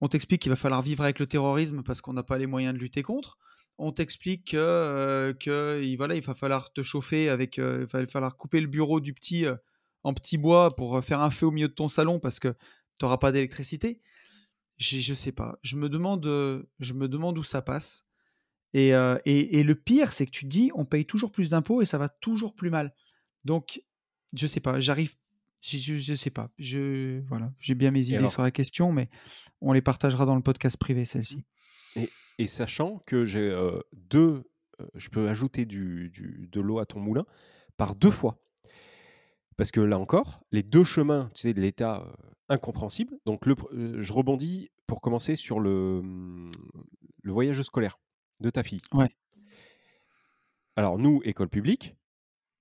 [0.00, 2.74] On t'explique qu'il va falloir vivre avec le terrorisme parce qu'on n'a pas les moyens
[2.74, 3.38] de lutter contre.
[3.78, 8.36] On t'explique que, euh, voilà, il va falloir te chauffer avec, euh, il va falloir
[8.36, 9.46] couper le bureau du petit
[10.04, 13.04] en petit bois pour faire un feu au milieu de ton salon parce que tu
[13.04, 14.00] n'auras pas d'électricité.
[14.78, 15.58] Je, sais pas.
[15.62, 16.24] Je me demande,
[16.78, 18.07] je me demande où ça passe.
[18.74, 21.50] Et, euh, et, et le pire, c'est que tu te dis, on paye toujours plus
[21.50, 22.94] d'impôts et ça va toujours plus mal.
[23.44, 23.82] Donc,
[24.34, 25.14] je sais pas, j'arrive,
[25.60, 26.50] je, je sais pas.
[26.58, 29.08] Je, voilà, j'ai bien mes Et idées alors, sur la question, mais
[29.60, 31.44] on les partagera dans le podcast privé, celle-ci.
[31.96, 34.44] et, et sachant que j'ai euh, deux,
[34.80, 37.24] euh, je peux ajouter du, du- de l'eau à ton moulin
[37.78, 38.38] par deux fois.
[39.56, 42.12] Parce que là encore, les deux chemins, tu sais, de l'État euh,
[42.48, 43.14] incompréhensible.
[43.26, 43.56] Donc, le,
[44.00, 46.50] je rebondis pour commencer sur le, hum,
[47.22, 47.98] le voyage scolaire
[48.40, 48.80] de ta fille.
[48.92, 49.08] Ouais.
[50.76, 51.96] Alors, nous, école publique,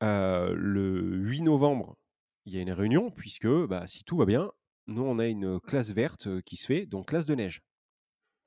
[0.04, 1.98] euh, le 8 novembre,
[2.46, 4.52] il y a une réunion, puisque bah, si tout va bien,
[4.88, 7.62] nous, on a une classe verte euh, qui se fait, donc classe de neige.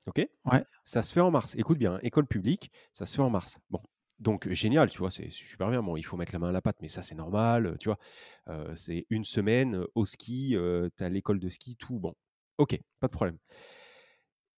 [0.07, 0.27] OK?
[0.45, 0.63] Ouais.
[0.83, 1.55] Ça se fait en mars.
[1.55, 3.59] Écoute bien, hein, école publique, ça se fait en mars.
[3.69, 3.81] Bon.
[4.19, 5.81] Donc, génial, tu vois, c'est super bien.
[5.81, 7.89] Bon, il faut mettre la main à la pâte, mais ça, c'est normal, euh, tu
[7.89, 7.97] vois.
[8.49, 10.55] Euh, c'est une semaine euh, au ski,
[10.97, 11.99] tu as l'école de ski, tout.
[11.99, 12.13] Bon,
[12.59, 13.37] ok, pas de problème.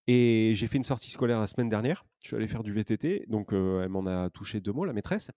[0.08, 2.04] Et j'ai fait une sortie scolaire la semaine dernière.
[2.24, 4.94] Je suis allé faire du VTT, donc euh, elle m'en a touché deux mots, la
[4.94, 5.32] maîtresse.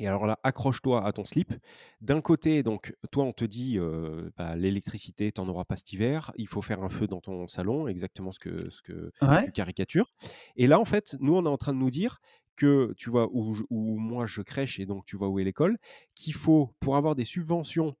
[0.00, 1.52] Et alors là, accroche-toi à ton slip.
[2.00, 5.92] D'un côté, donc, toi, on te dit, euh, bah, l'électricité, tu n'en auras pas cet
[5.92, 6.32] hiver.
[6.36, 9.44] Il faut faire un feu dans ton salon, exactement ce que, ce que Ouais.
[9.44, 10.10] tu caricatures.
[10.56, 12.20] Et là, en fait, nous, on est en train de nous dire
[12.56, 15.44] que, tu vois, où, je- où moi je crèche et donc tu vois où est
[15.44, 15.76] l'école,
[16.14, 17.94] qu'il faut, pour avoir des subventions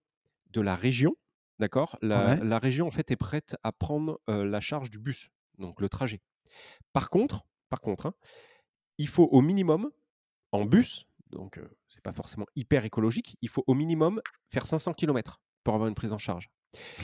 [0.50, 1.14] de la région,
[1.58, 2.44] d'accord la, Ouais.
[2.44, 5.28] la région, en fait, est prête à prendre euh, la charge du bus,
[5.62, 6.20] donc le trajet.
[6.92, 8.14] Par contre, par contre, hein,
[8.98, 9.90] il faut au minimum,
[10.52, 14.20] en bus, donc euh, c'est pas forcément hyper écologique, il faut au minimum
[14.50, 16.50] faire 500 km pour avoir une prise en charge.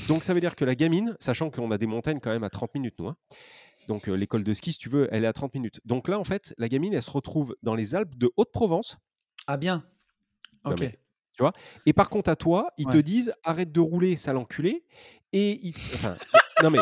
[0.09, 2.51] Donc ça veut dire que la gamine, sachant qu'on a des montagnes quand même à
[2.51, 3.17] 30 minutes, nous, hein,
[3.87, 5.81] donc euh, l'école de ski, si tu veux, elle est à 30 minutes.
[5.87, 8.99] Donc là, en fait, la gamine, elle se retrouve dans les Alpes de Haute-Provence.
[9.47, 9.87] Ah bien.
[10.65, 10.81] Non, Ok.
[10.81, 10.91] mais,
[11.33, 11.53] tu vois?
[11.87, 14.85] Et par contre, à toi, ils te disent arrête de rouler, sale enculé.
[15.33, 15.75] Et ils...
[15.95, 16.17] enfin,
[16.63, 16.81] non mais.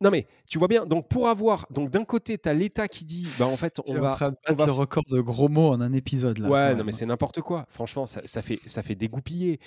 [0.00, 0.86] Non mais, tu vois bien.
[0.86, 3.94] Donc pour avoir, donc d'un côté, tu as l'État qui dit, bah en fait, on
[3.94, 6.38] es en va, train de on va le record de gros mots en un épisode
[6.38, 6.48] là.
[6.48, 6.96] Ouais, non, mais hein.
[6.96, 7.66] c'est n'importe quoi.
[7.68, 9.58] Franchement, ça, ça fait, ça fait dégoupiller.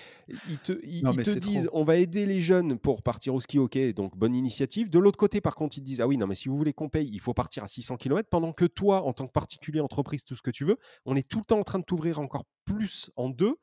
[0.50, 1.80] Ils te, ils, Non, ils mais te disent, trop.
[1.80, 4.90] on va aider les jeunes pour partir au ski, ok, donc bonne initiative.
[4.90, 6.74] De l'autre côté, par contre, ils te disent, ah oui, non, mais si vous voulez
[6.74, 9.82] qu'on paye, il faut partir à 600 km, pendant que toi, en tant que particulier,
[9.82, 12.20] entreprise, tout ce que tu veux, on est tout le temps en train de t'ouvrir
[12.20, 13.58] encore plus en deux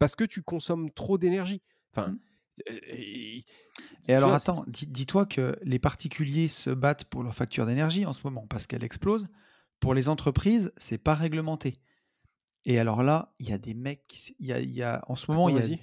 [0.00, 1.62] parce que tu consommes trop d'énergie.
[1.92, 2.18] Enfin, Mmh.
[2.66, 3.44] Et-
[4.08, 8.12] alors vois, attends, dis- dis-toi que les particuliers se battent pour leur facture d'énergie en
[8.12, 9.28] ce moment parce qu'elle explose.
[9.80, 11.78] Pour les entreprises, c'est pas réglementé.
[12.64, 15.30] Et alors là, il y a des mecs, il y a, y a- en ce
[15.30, 15.78] moment, il y a vas-y,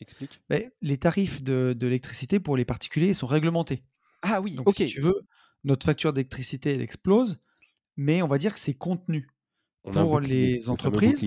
[0.00, 0.40] explique.
[0.48, 3.82] ben, les tarifs de, de l'électricité pour les particuliers sont réglementés.
[4.22, 4.74] Ah oui, Donc ok.
[4.76, 5.26] si tu veux,
[5.64, 7.40] notre facture d'électricité elle explose,
[7.96, 9.28] mais on va dire que c'est contenu.
[9.84, 11.26] On Pour bouclier, les entreprises,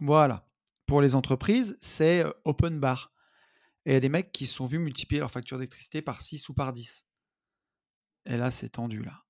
[0.00, 0.46] voilà.
[0.86, 3.12] Pour les entreprises, c'est euh, open bar.
[3.84, 6.22] Et il y a des mecs qui se sont vus multiplier leur facture d'électricité par
[6.22, 7.04] 6 ou par 10.
[8.26, 9.24] Et là, c'est tendu, là.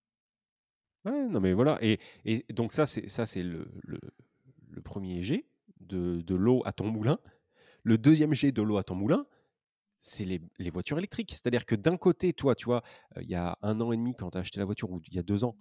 [1.04, 1.78] Ouais, non mais voilà.
[1.82, 3.98] Et, et donc ça, c'est ça, c'est le, le,
[4.68, 5.46] le premier jet
[5.80, 7.18] de, de l'eau à ton moulin.
[7.82, 9.26] Le deuxième jet de l'eau à ton moulin,
[10.00, 11.30] c'est les, les voitures électriques.
[11.32, 12.82] C'est-à-dire que d'un côté, toi, tu vois,
[13.16, 15.00] euh, il y a un an et demi, quand tu as acheté la voiture, ou
[15.08, 15.56] il y a deux ans,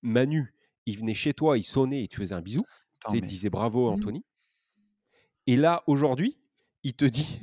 [0.00, 0.54] Manu,
[0.86, 2.62] il venait chez toi, il sonnait, il te faisait un bisou.
[3.00, 3.94] Attends, Tu sais, il mais- te disait bravo, Mhm.
[3.94, 4.24] Anthony.
[5.46, 6.38] Et là, aujourd'hui,
[6.82, 7.40] il te dit,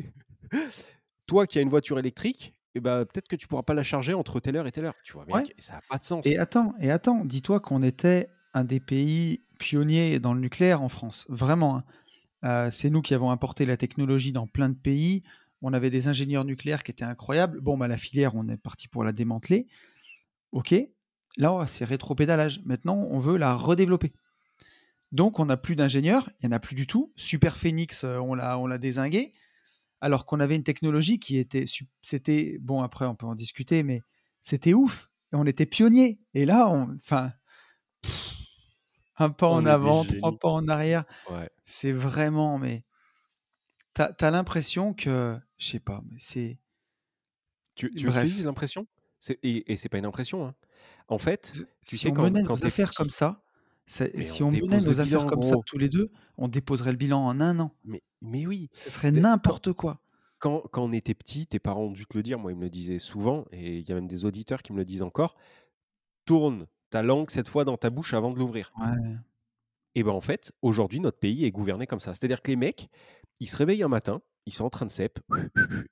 [1.27, 4.13] toi qui as une voiture électrique, eh ben, peut-être que tu pourras pas la charger
[4.13, 4.93] entre telle heure et telle heure.
[5.03, 5.43] Tu vois, mec, Ouais.
[5.57, 6.25] ça n'a pas de sens.
[6.27, 10.89] Et attends, et attends, dis-toi qu'on était un des pays pionniers dans le nucléaire en
[10.89, 11.25] France.
[11.29, 11.77] Vraiment.
[11.77, 11.83] hein.
[12.45, 15.21] Euh, c'est nous qui avons importé la technologie dans plein de pays.
[15.61, 17.59] On avait des ingénieurs nucléaires qui étaient incroyables.
[17.59, 19.67] Bon, bah, la filière, on est parti pour la démanteler.
[20.53, 20.73] OK.
[21.37, 22.61] Là, c'est rétropédalage.
[22.65, 24.13] Maintenant, on veut la redévelopper.
[25.11, 26.29] Donc, on n'a plus d'ingénieurs.
[26.41, 27.11] Il n'y en a plus du tout.
[27.15, 29.31] Super Phoenix, euh, on l'a on l'a désingué.
[30.01, 31.65] Alors qu'on avait une technologie qui était.
[32.01, 32.57] C'était.
[32.61, 34.01] Bon, après, on peut en discuter, mais
[34.41, 35.09] c'était ouf.
[35.33, 36.19] Et on était pionniers.
[36.33, 36.95] Et là, on.
[36.95, 37.33] Enfin.
[39.21, 41.03] Un pas On en avant, trois pas en arrière.
[41.29, 41.49] Ouais.
[41.65, 42.85] C'est vraiment, mais
[43.93, 46.57] t'as as, l'impression que, je sais pas, mais c'est
[47.75, 48.87] Tu, tu l'impression?
[49.43, 50.47] Et, et c'est pas une impression.
[50.47, 50.55] hein.
[51.09, 53.43] En fait, tu si sais, on quand, menait quand nos affaires petit, comme ça,
[53.89, 55.63] c'est- mais si on on menait dépose le nos affaires comme ça gros.
[55.65, 57.73] tous les deux, on déposerait le bilan en un an.
[57.83, 59.99] Mais, mais oui, Ce serait quand, n'importe quoi.
[60.37, 62.63] quand, quand on était petit, tes parents ont dû te le dire, moi ils me
[62.63, 65.35] le disaient souvent, et il y a même des auditeurs qui me le disent encore,
[66.25, 68.71] tourne ta langue cette fois dans ta bouche avant de l'ouvrir.
[68.79, 69.15] Ouais.
[69.95, 72.13] Et ben en fait, aujourd'hui, notre pays est gouverné comme ça.
[72.13, 72.89] C'est-à-dire que les mecs,
[73.39, 75.19] ils se réveillent un matin, ils sont en train de cep,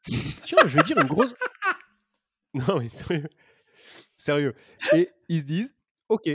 [0.08, 1.34] ils se disent, tiens, je vais dire une grosse...
[2.54, 3.28] Non mais sérieux,
[4.16, 4.54] sérieux.
[4.96, 5.76] Et ils se disent,
[6.10, 6.30] ok,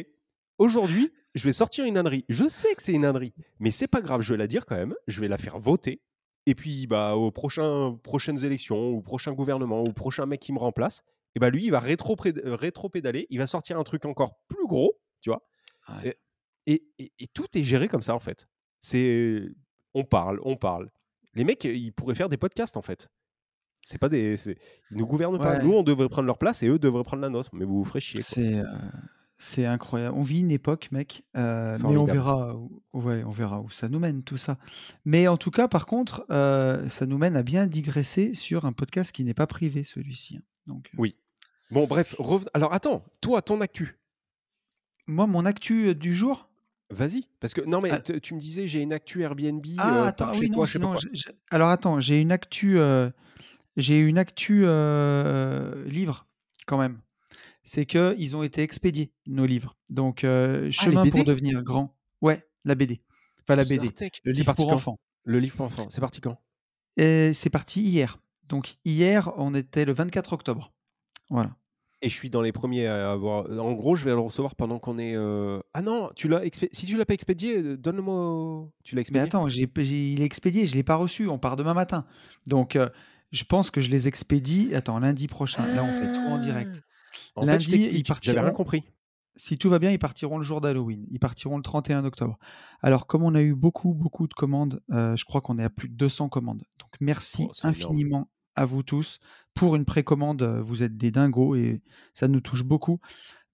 [0.58, 2.24] aujourd'hui, je vais sortir une ânerie.
[2.28, 4.76] Je sais que c'est une ânerie, mais c'est pas grave, je vais la dire quand
[4.76, 6.00] même, je vais la faire voter.
[6.46, 11.02] Et puis, bah, aux prochaines élections, ou prochain gouvernement, ou prochain mec qui me remplace,
[11.34, 14.98] et bah lui, il va rétro-péd- rétro-pédaler, il va sortir un truc encore plus gros,
[15.20, 15.42] tu vois.
[15.88, 16.16] Ouais.
[16.66, 18.46] Et, et- et- et tout est géré comme ça, en fait.
[18.80, 19.40] C'est,
[19.94, 20.90] on parle, on parle.
[21.34, 23.08] Les mecs, ils pourraient faire des podcasts, en fait.
[23.84, 25.58] C'est pas des, ils nous gouvernent pas.
[25.64, 27.50] Nous, on devrait prendre leur place et eux devraient prendre la nôtre.
[27.52, 28.20] Mais vous vous ferez chier.
[28.20, 28.64] C'est euh,
[29.44, 30.16] C'est incroyable.
[30.16, 33.88] On vit une époque, mec, heu, mais on verra où ouais, on verra où ça
[33.88, 34.56] nous mène tout ça.
[35.04, 38.72] Mais en tout cas, par contre, heu, ça nous mène à bien digresser sur un
[38.72, 41.16] podcast qui n'est pas privé celui-ci, hein, donc heu Oui.
[41.70, 43.98] Bon bref, reven alors attends, toi, ton actu?
[45.08, 46.48] Moi, mon actu, du jour?
[46.90, 50.26] Vas-y, parce que non mais Ah tu me disais: «J'ai une actu Airbnb, Ah attends,
[50.26, 51.02] par ah chez oui, non, toi», je sais pas sinon quoi.
[51.02, 52.78] j'ai j'ai alors attends, j'ai une actu,
[53.76, 54.62] j'ai une actu,
[55.86, 56.26] livre
[56.66, 57.00] quand même.
[57.62, 59.76] C'est qu'ils ont été expédiés, nos livres.
[59.88, 61.96] Donc heu, Ah Chemin pour devenir grand.
[62.20, 63.02] Ouais, la BD.
[63.42, 63.90] Enfin la BD,
[64.24, 64.98] le livre pour enfants.
[65.24, 66.38] Le livre pour enfants, c'est parti quand?
[66.96, 68.18] C'est parti hier.
[68.48, 70.72] Donc hier, on était le 24 octobre.
[71.30, 71.56] Voilà.
[72.04, 74.80] Et je suis dans les premiers à avoir en gros, je vais le recevoir pendant
[74.80, 78.72] qu'on est, heu ah non, tu l'as expé si tu l'as pas expédié, donne-le-moi au
[78.82, 79.28] tu l'as Mais expédié?
[79.28, 82.04] attends, j'ai p j'ai il est expédié, je l'ai pas reçu, on part demain matin.
[82.48, 82.76] Donc
[83.30, 85.62] je pense que je les expédie attends, lundi prochain.
[85.76, 86.82] Là, on fait tout en direct.
[87.36, 88.84] En fait, je Lundi, ils t'explique, j'avais rien partiront compris.
[89.36, 91.06] si tout va bien, ils partiront le jour d'Halloween.
[91.10, 92.38] Ils partiront le 31 octobre.
[92.82, 95.70] Alors comme on a eu beaucoup, beaucoup de commandes, heu, je crois qu'on est à
[95.70, 96.64] plus de 200 commandes.
[96.80, 96.90] Donc
[97.34, 98.00] Oh, merci énorme.
[98.02, 99.20] infiniment à vous tous
[99.54, 101.82] pour une précommande, heu, vous êtes des dingos et
[102.14, 103.00] ça nous touche beaucoup.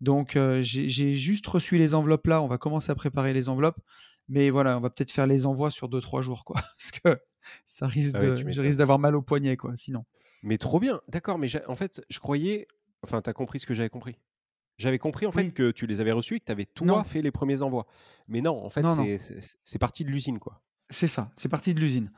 [0.01, 3.81] Donc heu, j'ai juste reçu les enveloppes là, on va commencer à préparer les enveloppes.
[4.29, 7.19] Mais voilà, on va peut-être faire les envois sur 2-3 jours quoi, parce que
[7.67, 10.05] ça risque Ah ouais, de je risque d'avoir mal au poignet quoi, sinon.
[10.43, 12.69] Mais trop bien, d'accord, mais en fait, je croyais
[13.03, 14.17] enfin, tu as compris ce que j'avais compris?
[14.79, 15.53] J'avais compris, en fait, Oui.
[15.53, 17.05] que tu les avais reçus et que tu avais, toi, Non.
[17.05, 17.87] fait les premiers envois.
[18.29, 18.87] Mais non, en fait,
[19.65, 20.63] c'est parti de l'usine, quoi.
[20.91, 22.11] C'est ça, c'est parti de l'usine.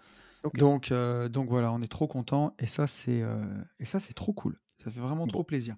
[0.55, 4.15] Donc heu, donc voilà, on est trop contents et ça, c'est, heu et ça, c'est
[4.15, 4.61] trop cool.
[4.83, 5.33] Ça fait vraiment Bon.
[5.33, 5.77] trop plaisir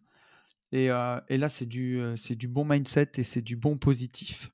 [0.73, 4.51] et heu et là, c'est du, c'est du bon mindset et c'est du bon positif.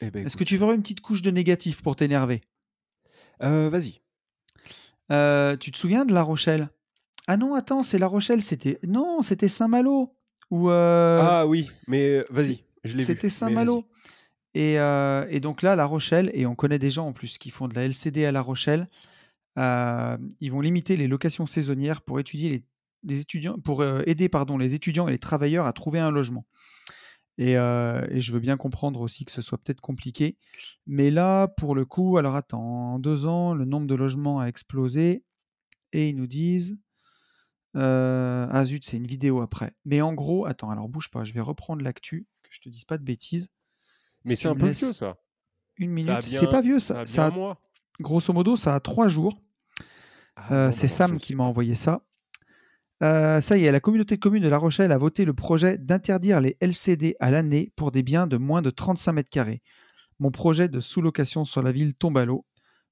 [0.00, 2.42] Eh beh, Est-ce que tu veux une petite couche de négatif pour t'énerver?
[3.40, 4.00] Vas-y.
[5.60, 6.70] Tu te souviens de La Rochelle?
[7.28, 10.14] Ah non, attends, c'est La Rochelle, c'était non, c'était Saint-Malo
[10.50, 10.72] ou heu
[11.20, 13.28] Ah oui, mais c'est vas-y, je l'ai vu, c'était.
[13.28, 13.84] Saint-Malo
[14.54, 17.50] et heu et donc là, La Rochelle et on connaît des gens en plus qui
[17.50, 18.88] font de la LCD à La Rochelle.
[19.56, 22.64] Ils vont limiter les locations saisonnières pour étudier les
[23.04, 26.46] les étudiants pour, aider pardon, les étudiants et les travailleurs à trouver un logement
[27.38, 30.36] et et je veux bien comprendre aussi que ce soit peut-être compliqué.
[30.86, 34.46] Mais là, pour le coup alors attends, en 2 ans, le nombre de logements a
[34.46, 35.24] explosé
[35.92, 36.78] et ils nous disent,
[37.76, 39.72] heu ah zut, c'est une vidéo après.
[39.84, 42.84] Mais en gros attends, alors bouge pas, je vais reprendre l'actu, que je te dise
[42.84, 43.48] pas de bêtises.
[44.24, 45.16] Mais Si c'est un peu vieux ça.
[45.80, 46.22] 1 Ça a minute.
[46.22, 47.60] C'est pas vieux ça, ça a bien ça un a mois.
[48.00, 49.42] grosso modo, ça a 3 jours.
[50.36, 52.02] Ah bah c'est je Sam qui m'a envoyé ça.
[53.02, 55.76] Heu, ça y est, la communauté de communes de La Rochelle a voté le projet
[55.78, 59.62] d'interdire les LCD à l'année pour des biens de moins de 35 mètres carrés.
[60.20, 62.46] Mon projet de sous-location sur la ville tombe à l'eau.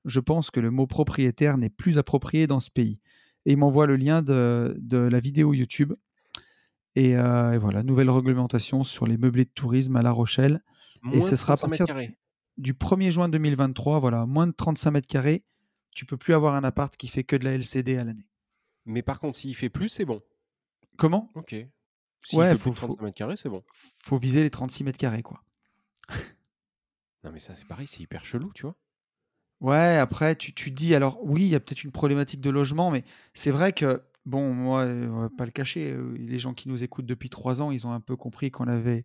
[0.05, 2.99] Je pense que le mot propriétaire n'est plus approprié dans ce pays
[3.47, 5.93] et il m'envoie le lien de de la vidéo YouTube
[6.97, 10.63] et heu et voilà, nouvelle réglementation sur les meublés de tourisme à La Rochelle
[11.13, 12.09] et ce de sera à 35 partir m²?
[12.09, 12.17] du
[12.59, 15.45] du 1er juin 2023, voilà, moins de 35 mètres carrés,
[15.93, 18.27] tu peux plus avoir un appart qui fait que de la LCD à l'année.
[18.85, 20.23] Mais par contre, s'il fait plus, c'est bon?
[20.99, 21.31] Comment?
[21.35, 21.55] OK.
[22.23, 23.63] S'il Ouais, fait plus faut de faut 35 m², c'est bon?
[24.03, 25.43] faut viser les 36 mètres carrés, quoi.
[27.25, 28.77] Non, mais ça, c'est pareil, c'est hyper chelou, tu vois?
[29.61, 32.91] Ouais, après tu tu dis alors oui, il y a peut-être une problématique de logement,
[32.91, 36.55] mais c'est vrai que bon, moi, heu, on va pas le cacher, heu, les gens
[36.55, 39.05] qui nous écoutent depuis 3 ans, ils ont un peu compris qu'on avait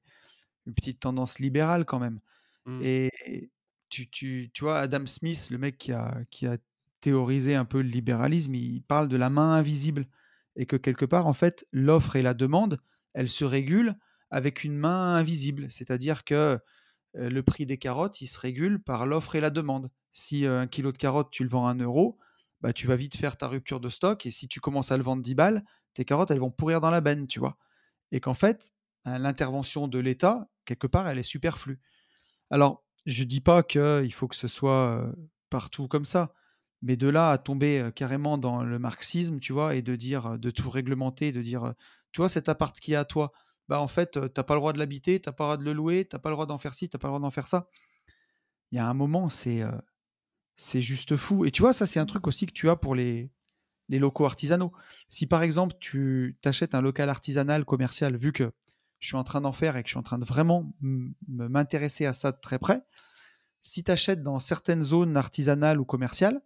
[0.68, 2.22] une petite tendance libérale quand même
[2.66, 2.86] Mmh.
[2.86, 3.52] et
[3.90, 6.58] tu tu tu vois, Adam Smith, le mec qui a qui a
[7.02, 10.08] théorisé un peu le libéralisme, il parle de la main invisible
[10.56, 12.80] et que quelque part, en fait, l'offre et la demande,
[13.14, 13.96] elles se régulent
[14.32, 15.68] avec une main invisible.
[15.72, 16.60] C'est-à-dire que,
[17.16, 19.90] le prix des carottes, il se régule par l'offre et la demande.
[20.14, 22.18] Si, 1 kilo de carottes, tu le vends à 1 €,
[22.62, 25.04] bah, tu vas vite faire ta rupture de stock et si tu commences à le
[25.04, 27.58] vendre 10 balles, tes carottes, elles vont pourrir dans la benne, tu vois?
[28.12, 28.72] Et qu'en fait,
[29.06, 31.80] hein, l'intervention de l'État, quelque part, elle est superflue.
[32.52, 35.12] Alors, je dis pas qu'il faut que ce soit,
[35.50, 36.34] partout comme ça,
[36.82, 39.76] mais de là à tomber, carrément dans le marxisme, tu vois?
[39.76, 41.74] Et de dire, de tout réglementer, de dire,
[42.12, 43.32] «Tu vois cet appart qui est à toi,
[43.68, 45.48] bah, en fait, heu, tu as pas le droit de l'habiter, tu as pas le
[45.48, 47.08] droit de le louer, tu as pas le droit d'en faire ci, tu as pas
[47.08, 47.70] le droit d'en faire ça».
[48.72, 49.62] Il y a un moment, c'est,
[50.82, 53.32] juste fou et tu vois, ça, c'est un truc aussi que tu as pour les
[53.90, 54.72] les locaux artisanaux.
[55.08, 58.52] Si, par exemple, tu t'achètes un local artisanal, commercial, vu que
[59.00, 60.74] je suis en train d'en faire et que je suis en train de vraiment
[61.28, 62.82] m'intéresser à ça de très près.
[63.62, 66.42] Si tu achètes dans certaines zones artisanales ou commerciales,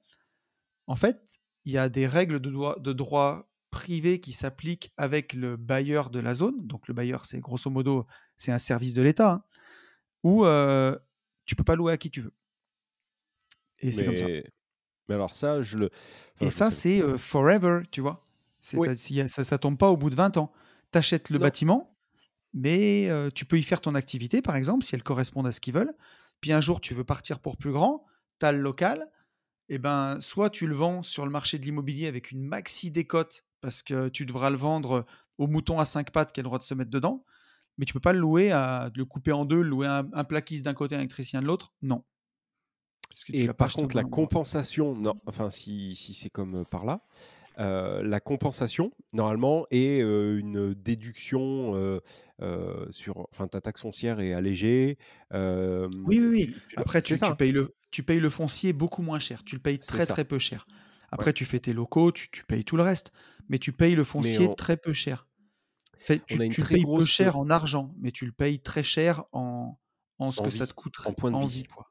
[0.88, 5.58] en fait, il y a des règles de de droit privé qui s'appliquent avec le
[5.58, 6.66] bailleur de la zone.
[6.68, 8.06] Donc le bailleur, c'est grosso modo,
[8.38, 9.44] c'est un service de l'État, hein,
[10.24, 11.00] où, heu,
[11.46, 12.34] tu peux pas louer à qui tu veux.
[13.80, 14.28] Et c'est comme ça.
[15.08, 15.90] Mais alors ça, je le
[16.42, 18.20] Et enfin, ça, c'est, forever, tu vois?
[18.74, 18.88] Oui.
[19.28, 20.52] Ça ça tombe pas au bout de 20 ans.
[20.92, 21.46] Tu achètes le Non.
[21.46, 21.96] bâtiment,
[22.54, 25.60] mais euh, tu peux y faire ton activité, par exemple, si elle correspond à ce
[25.60, 25.94] qu'ils veulent.
[26.42, 28.06] Puis un jour, tu veux partir pour plus grand,
[28.40, 29.10] tu as le local,
[29.70, 33.46] et ben, soit tu le vends sur le marché de l'immobilier avec une maxi décote,
[33.62, 35.06] parce que tu devras le vendre
[35.38, 37.24] au mouton à cinq pattes qui a le droit de se mettre dedans,
[37.78, 40.66] mais tu peux pas le louer, à, le couper en deux, louer un, un plaquiste
[40.66, 41.74] d'un côté, un électricien de l'autre?
[41.82, 42.04] Non.
[43.10, 46.86] Parce que et par contre, la compensation, non, enfin, si, si c'est comme euh, par
[46.86, 47.02] là,
[47.58, 52.00] euh, la compensation, normalement, est euh, une déduction
[52.90, 53.28] sur.
[53.32, 54.98] Enfin, ta taxe foncière est allégée.
[55.34, 56.56] oui, oui, oui.
[56.78, 59.44] Après, tu, tu, payes le, tu payes le foncier beaucoup moins cher.
[59.44, 60.68] Tu le payes très, très peu cher.
[61.12, 63.12] Après, tu fais tes locaux, tu, tu, payes tout le reste.
[63.50, 65.28] Mais tu payes le foncier très peu cher.
[66.00, 69.78] Fait, tu, tu payes peu cher en argent, mais tu le payes très cher en,
[70.18, 71.66] en ce que ça te coûte en point de vie.
[71.66, 71.90] Quoi.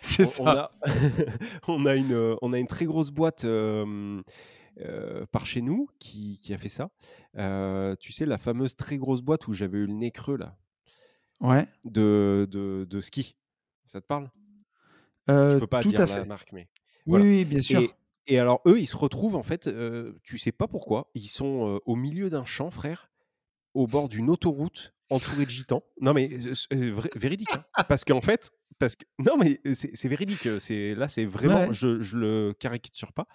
[0.00, 0.72] C'est ça.
[1.68, 6.52] On a, une, on a une très grosse boîte euh, par chez nous qui, qui,
[6.54, 6.90] a fait ça.
[7.36, 10.56] Euh, tu sais, la fameuse très grosse boîte où j'avais eu le nez creux là?
[11.40, 11.68] Ouais.
[11.84, 13.36] De, de, de ski.
[13.88, 14.30] Ça te parle?
[15.26, 16.68] Je peux pas dire la marque, mais.
[17.06, 17.80] Oui, bien sûr.
[17.80, 17.90] Et,
[18.26, 19.68] et, alors, eux, ils se retrouvent en fait,
[20.22, 23.10] tu sais pas pourquoi, ils sont au milieu d'un champ, frère,
[23.74, 25.82] au bord d'une autoroute entouré de gitans.
[26.00, 26.30] Non, mais
[27.16, 27.48] véridique.
[27.54, 27.84] Hein.
[27.88, 30.44] Parce qu'en fait, parce que non, mais c'est véridique.
[30.44, 31.72] Là, c'est vraiment.
[31.72, 33.26] Je, je le caricature pas.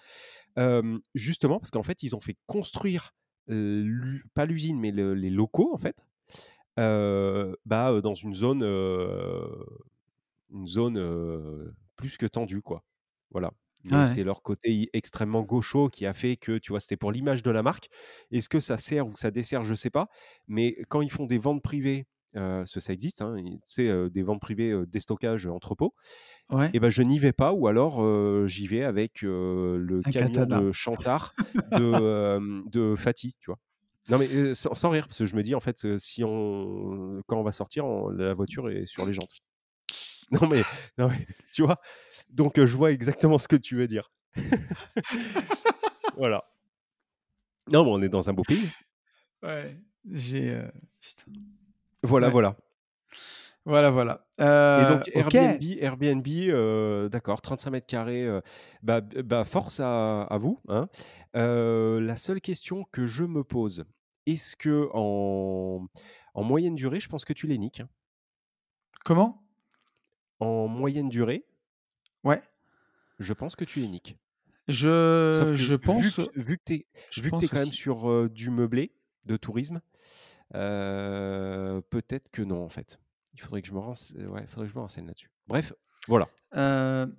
[1.14, 3.14] justement, parce qu'en fait, ils ont fait construire
[3.46, 6.06] pas l'usine, mais les locaux en fait,
[6.76, 8.62] bah dans une zone,
[10.54, 12.82] une zone plus que tendue, quoi.
[13.30, 13.52] Voilà.
[14.06, 17.50] C'est leur côté extrêmement gaucho qui a fait que, tu vois, c'était pour l'image de
[17.50, 17.90] la marque.
[18.30, 20.08] Est-ce que ça sert ou ça dessert, je sais pas.
[20.48, 23.36] Mais quand ils font des ventes privées, euh, ça existe, hein,
[23.66, 25.94] sais, des ventes privées, des stockages entrepôts,
[26.50, 26.70] ouais.
[26.72, 28.02] et ben je n'y vais pas ou alors
[28.48, 31.34] j'y vais avec le camion de Chantard
[31.72, 33.58] de, de Fatih, tu vois.
[34.08, 37.44] Non mais sans, rire, parce que je me dis en fait, si on, quand on
[37.44, 39.42] va sortir, la voiture est sur les jantes.
[40.30, 40.62] Non mais,
[40.98, 41.80] non mais tu vois,
[42.30, 44.10] donc je vois exactement ce que tu veux dire.
[46.16, 46.44] voilà.
[47.70, 48.68] Non, mais on est dans un beau pays.
[49.42, 49.76] Ouais,
[50.10, 50.60] j'ai.
[52.02, 52.56] Voilà, voilà.
[53.66, 54.26] Voilà, voilà.
[54.38, 58.28] Et donc Airbnb, Airbnb d'accord, 35 mètres carrés,
[58.82, 60.60] bah, bah, force à, à vous.
[60.68, 60.88] Hein.
[61.32, 63.86] la seule question que je me pose,
[64.26, 65.86] est-ce que en,
[66.34, 67.88] en moyenne durée, je pense que tu les niques hein?
[69.04, 69.43] Comment?
[70.40, 71.44] En moyenne durée,
[72.24, 72.42] Ouais.
[73.18, 74.16] je pense que tu les niques.
[74.68, 76.20] Je, je pense.
[76.34, 78.92] vu que tu es, vu que quand même sur du meublé
[79.26, 79.80] de tourisme,
[80.52, 82.98] peut-être que non, en fait.
[83.34, 85.30] Il faudrait que je me, renseigne, ouais, faudrait que je me renseigne là-dessus.
[85.48, 85.72] Bref,
[86.08, 86.28] voilà.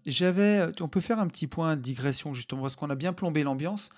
[0.06, 3.44] J'avais, on peut faire un petit point de digression justement parce qu'on a bien plombé
[3.44, 3.90] l'ambiance.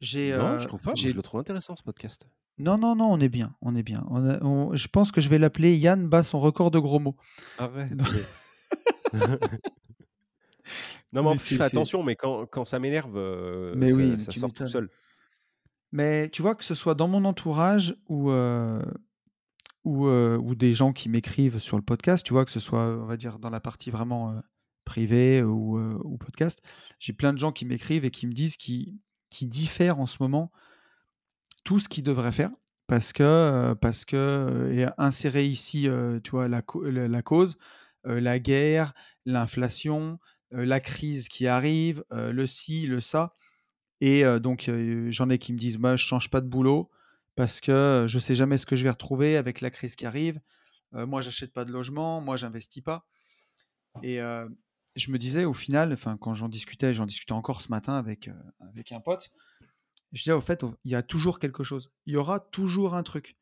[0.00, 0.94] J'ai, non, je trouve pas.
[0.94, 2.26] Je le trouve intéressant ce podcast.
[2.58, 4.04] Non, non, non, on est bien, on est bien.
[4.10, 7.16] On je pense que je vais l'appeler Yann bat son record de gros mots.
[7.58, 7.92] Arrête.
[11.12, 13.16] Non, mais, en plus, je fais attention, mais quand, quand ça m'énerve,
[13.76, 14.88] mais ça, oui, ça sort tout seul.
[15.92, 18.30] Mais tu vois, que ce soit dans mon entourage ou,
[19.84, 23.06] ou, ou des gens qui m'écrivent sur le podcast, tu vois, que ce soit, on
[23.06, 24.40] va dire, dans la partie vraiment
[24.84, 26.62] privée ou, ou, podcast,
[26.98, 28.98] j'ai plein de gens qui m'écrivent et qui me disent qu'ils
[29.30, 30.50] qui diffèrent en ce moment
[31.64, 32.50] tout ce qu'ils devraient faire
[32.86, 35.88] parce que, parce que et insérer ici,
[36.22, 37.58] tu vois, la, la, cause,
[38.06, 40.18] la guerre, l'inflation,
[40.50, 43.34] la crise qui arrive, le ci, le ça.
[44.00, 44.70] Et donc,
[45.10, 46.90] j'en ai qui me disent, moi, je change pas de boulot
[47.34, 50.40] parce que je sais jamais ce que je vais retrouver avec la crise qui arrive.
[50.92, 53.06] moi, j'achète pas de logement, moi, j'investis pas.
[54.02, 54.18] Et
[54.96, 58.92] je me disais, au final, quand j'en discutais, j'en discutais encore ce matin avec, avec
[58.92, 59.30] un pote,
[60.12, 61.90] je disais, au fait, il y a toujours quelque chose.
[62.06, 63.36] Il y aura toujours un truc.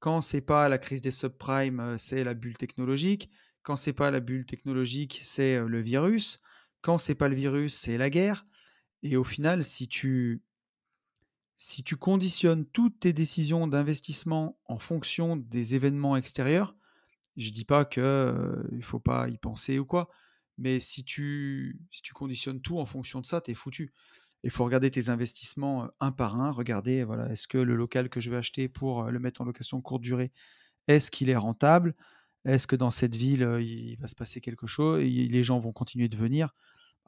[0.00, 3.30] Quand c'est pas la crise des subprimes, c'est la bulle technologique.
[3.62, 6.40] Quand c'est pas la bulle technologique, c'est le virus.
[6.82, 8.46] Quand c'est pas le virus, c'est la guerre.
[9.02, 10.42] Et au final, si tu,
[11.58, 16.74] si tu conditionnes toutes tes décisions d'investissement en fonction des événements extérieurs,
[17.36, 20.10] je dis pas qu'il ne faut pas y penser ou quoi,
[20.58, 23.92] mais si tu, si tu conditionnes tout en fonction de ça, tu es foutu.
[24.42, 28.20] Il faut regarder tes investissements un par un, regarder, voilà, est-ce que le local que
[28.20, 30.32] je vais acheter pour le mettre en location courte durée,
[30.88, 31.94] est-ce qu'il est rentable?
[32.44, 35.72] Est-ce que dans cette ville, il va se passer quelque chose et les gens vont
[35.72, 36.54] continuer de venir?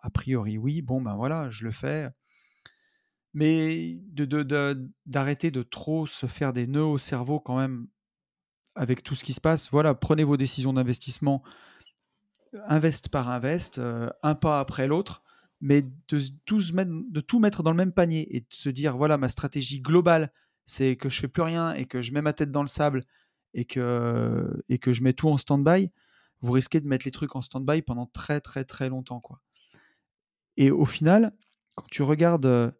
[0.02, 0.82] A priori, oui.
[0.82, 2.10] Bon, ben voilà, je le fais.
[3.34, 3.98] Mais
[5.06, 7.86] d'arrêter de, trop se faire des nœuds au cerveau quand même
[8.74, 9.70] avec tout ce qui se passe.
[9.70, 11.42] Voilà, prenez vos décisions d'investissement,
[12.66, 13.80] invest par invest,
[14.22, 15.22] un pas après l'autre,
[15.62, 16.18] mais de,
[16.48, 20.30] de tout mettre dans le même panier et de se dire, voilà, ma stratégie globale,
[20.66, 23.02] c'est que je fais plus rien et que je mets ma tête dans le sable
[23.54, 25.90] et que, et que je mets tout en stand-by,
[26.40, 29.20] vous risquez de mettre les trucs en stand-by pendant très très très longtemps.
[29.20, 29.40] Quoi.
[30.56, 31.32] Et au final,
[31.74, 32.70] quand tu regardes, euh,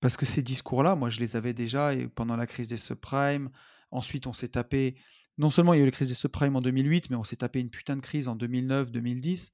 [0.00, 3.50] parce que ces discours-là, moi je les avais déjà pendant la crise des subprimes,
[3.90, 4.96] ensuite on s'est tapé,
[5.38, 7.36] non seulement il y a eu la crise des subprimes en 2008, mais on s'est
[7.36, 9.52] tapé une putain de crise en 2009, 2010,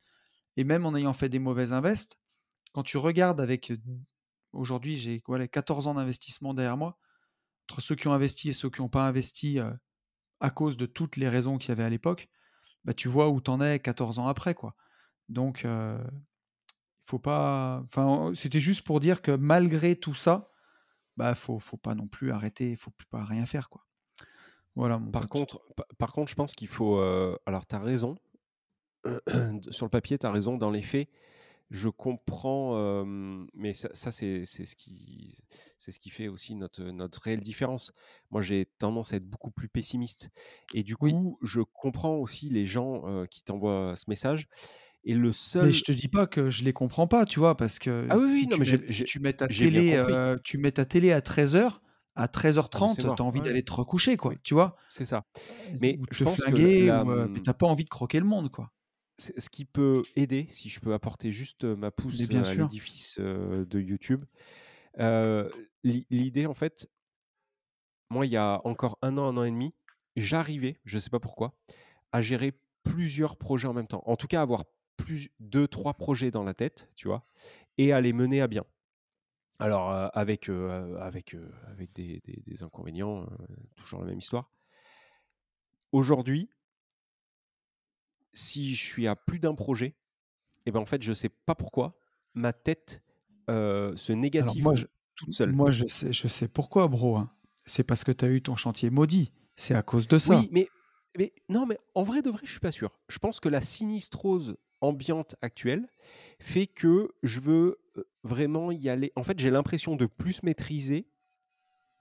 [0.57, 2.19] et même en ayant fait des mauvaises invests,
[2.73, 3.73] quand tu regardes avec,
[4.53, 6.99] aujourd'hui j'ai voilà, 14 ans d'investissement derrière moi,
[7.69, 9.71] entre ceux qui ont investi et ceux qui n'ont pas investi euh,
[10.43, 12.29] à cause de toutes les raisons qu'il y avait à l'époque,
[12.85, 14.55] bah, tu vois où tu en es 14 ans après.
[14.55, 14.75] quoi.
[15.29, 17.83] Donc, euh, il faut pas.
[17.87, 20.51] Enfin, c'était juste pour dire que malgré tout ça,
[21.17, 23.71] bah, faut, faut pas non plus arrêter, il faut pas rien faire.
[23.71, 23.87] quoi.
[24.75, 25.63] Voilà, par, contre,
[25.99, 26.99] par, contre, je pense qu'il faut.
[26.99, 28.17] Euh, alors, tu as raison.
[29.71, 30.57] Sur le papier, tu as raison.
[30.57, 31.09] Dans les faits,
[31.73, 33.05] je comprends,
[33.55, 35.43] mais ça, c'est ce, qui,
[35.79, 37.93] ce qui fait aussi notre, notre réelle différence.
[38.31, 40.31] Moi, j'ai tendance à être beaucoup plus pessimiste.
[40.75, 44.49] Et du coup, je comprends aussi les gens qui t'envoient ce message.
[45.05, 45.67] Et le seul.
[45.67, 48.17] Mais je te dis pas que je les comprends pas, tu vois, parce que ah
[48.17, 51.11] oui, si, non, tu, mais mets, si tu mets ta télé, tu mets ta télé
[51.11, 51.81] à 13h,
[52.15, 54.77] à 13h30, tu as envie d'aller te recoucher, quoi, tu vois?
[54.87, 55.25] C'est ça.
[55.81, 58.27] Mais ou je te pense flinguer, que ou, mais t'as pas envie de croquer le
[58.27, 58.71] monde, quoi
[59.19, 64.25] ce qui peut aider, si je peux apporter juste ma pousse à l'édifice de YouTube.
[65.85, 66.91] L'idée, en fait,
[68.11, 69.75] moi, il y a encore un an, un an et demi,
[70.17, 71.55] j'arrivais, je ne sais pas pourquoi,
[72.13, 72.53] à gérer
[72.85, 74.03] plusieurs projets en même temps.
[74.07, 74.65] En tout cas, avoir
[74.97, 77.25] plus deux, trois projets dans la tête, tu vois,
[77.79, 78.65] et à les mener à bien.
[79.59, 81.37] Alors, avec, avec,
[81.69, 83.27] avec des, des inconvénients,
[83.77, 84.51] toujours la même histoire.
[85.93, 86.51] Aujourd'hui,
[88.33, 89.95] si je suis à plus d'un projet, et
[90.67, 91.99] eh ben en fait, je sais pas pourquoi,
[92.35, 93.03] ma tête
[93.49, 95.53] se négative moi, je, toute seule.
[95.53, 97.17] Moi, je sais, je sais pourquoi, bro.
[97.17, 97.31] Hein.
[97.67, 99.33] C'est parce que tu as eu ton chantier maudit.
[99.57, 100.39] C'est à cause de ça.
[100.39, 100.69] Oui, mais,
[101.19, 102.99] mais non, mais en vrai de vrai, je suis pas sûr.
[103.09, 105.89] Je pense que la sinistrose ambiante actuelle
[106.41, 107.79] fait que je veux
[108.25, 109.13] vraiment y aller.
[109.17, 111.07] En fait, j'ai l'impression de plus maîtriser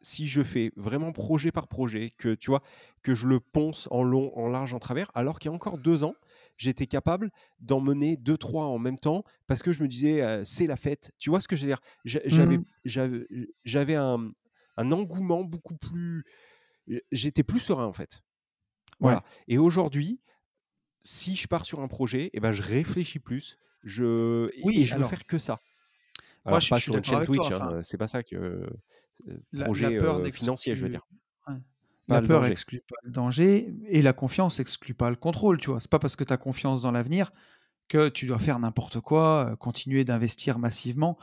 [0.02, 2.62] si je fais vraiment projet par projet, que tu vois,
[3.04, 5.78] que je le ponce en long, en large, en travers, alors qu'il y a encore
[5.78, 6.16] deux ans,
[6.58, 10.68] j'étais capable d'en mener deux, trois en même temps parce que je me disais, c'est
[10.68, 11.12] la fête.
[11.18, 11.82] Tu vois ce que je veux dire?
[12.06, 12.66] J'avais, mmh.
[13.64, 14.32] j'avais, un,
[14.78, 16.26] engouement beaucoup plus.
[17.12, 18.22] J'étais plus serein en fait.
[19.00, 19.24] Voilà.
[19.48, 20.20] Et aujourd'hui,
[21.02, 23.58] si je pars sur un projet, et eh ben, je réfléchis plus.
[23.84, 25.60] Je, oui, et je veux faire que ça.
[26.46, 28.68] Moi, je, pas suis sur une chaîne Twitch, hein, c'est pas ça que
[29.64, 30.00] projet
[30.32, 31.08] financier, je veux dire.
[32.08, 35.58] la peur exclut pas le danger et la confiance exclut pas le contrôle.
[35.60, 37.32] Tu vois, c'est pas parce que tu as confiance dans l'avenir
[37.92, 41.18] que tu dois faire n'importe quoi, continuer d'investir massivement.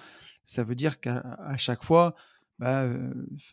[0.45, 2.15] Ça veut dire qu'à chaque fois,
[2.59, 2.89] bah,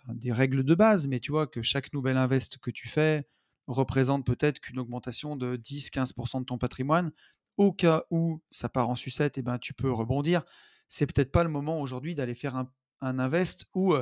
[0.09, 3.25] des règles de base, mais tu vois que chaque nouvelle invest que tu fais
[3.67, 7.11] représente peut-être qu'une augmentation de 10-15% de ton patrimoine.
[7.57, 10.43] Au cas où ça part en sucette, et eh ben, tu peux rebondir.
[10.89, 12.69] C'est peut-être pas le moment aujourd'hui d'aller faire un,
[12.99, 13.95] un invest où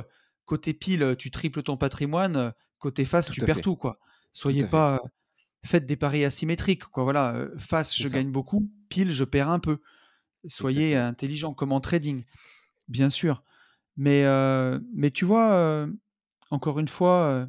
[0.44, 3.76] côté pile, tu triples ton patrimoine, côté face, tu perds tout.
[3.76, 3.98] Quoi.
[4.32, 5.00] Soyez pas.
[5.64, 6.84] Faites des paris asymétriques.
[6.84, 7.04] Quoi.
[7.04, 9.78] Voilà, face, je gagne beaucoup, pile, je perds un peu.
[10.46, 12.24] Soyez intelligent, comme en trading,
[12.88, 13.42] bien sûr.
[13.96, 14.24] Mais,
[14.92, 15.86] mais tu vois,
[16.50, 17.48] encore une fois,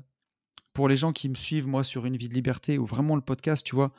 [0.74, 3.22] pour les gens qui me suivent, moi, sur Une vie de liberté, ou vraiment le
[3.22, 3.94] podcast, tu vois,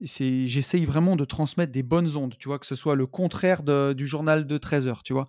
[0.00, 3.62] j'essaye vraiment de transmettre des bonnes ondes, tu vois, que ce soit le contraire
[3.94, 5.28] du journal de 13 heures, tu vois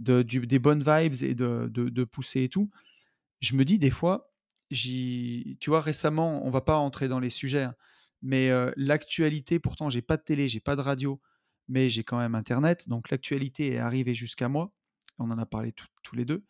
[0.00, 2.70] des bonnes vibes et de, pousser et tout.
[3.40, 4.32] Je me dis des fois,
[4.70, 7.74] tu vois, récemment, on va pas entrer dans les sujets, hein,
[8.22, 11.20] mais l'actualité, pourtant, j'ai pas de télé, j'ai pas de radio,
[11.68, 14.72] mais j'ai quand même Internet, donc l'actualité est arrivée jusqu'à moi.
[15.18, 16.44] On en a parlé tous les deux.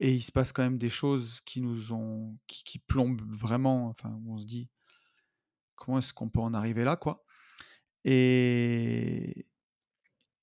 [0.00, 4.20] Et il se passe quand même des choses qui nous ont, qui, plombent vraiment, enfin,
[4.26, 4.68] on se dit,
[5.76, 7.24] comment est-ce qu'on peut en arriver là, quoi?
[8.04, 9.46] Et,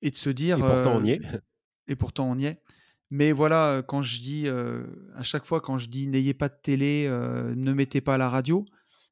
[0.02, 0.60] et de se dire.
[0.60, 1.20] Et pourtant, on y est
[1.90, 2.62] et pourtant on y est.
[3.12, 7.10] Mais voilà, quand je dis, à chaque fois quand je dis n'ayez pas de télé,
[7.10, 8.66] ne mettez pas la radio,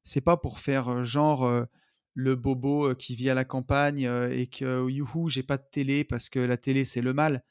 [0.04, 1.66] c'est pas pour faire genre
[2.14, 6.28] le bobo qui vit à la campagne et que youhou, j'ai pas de télé parce
[6.28, 7.44] que la télé c'est le mal.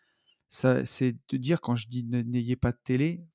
[0.50, 3.26] Ça, c'est de dire quand je dis n'ayez pas de télé,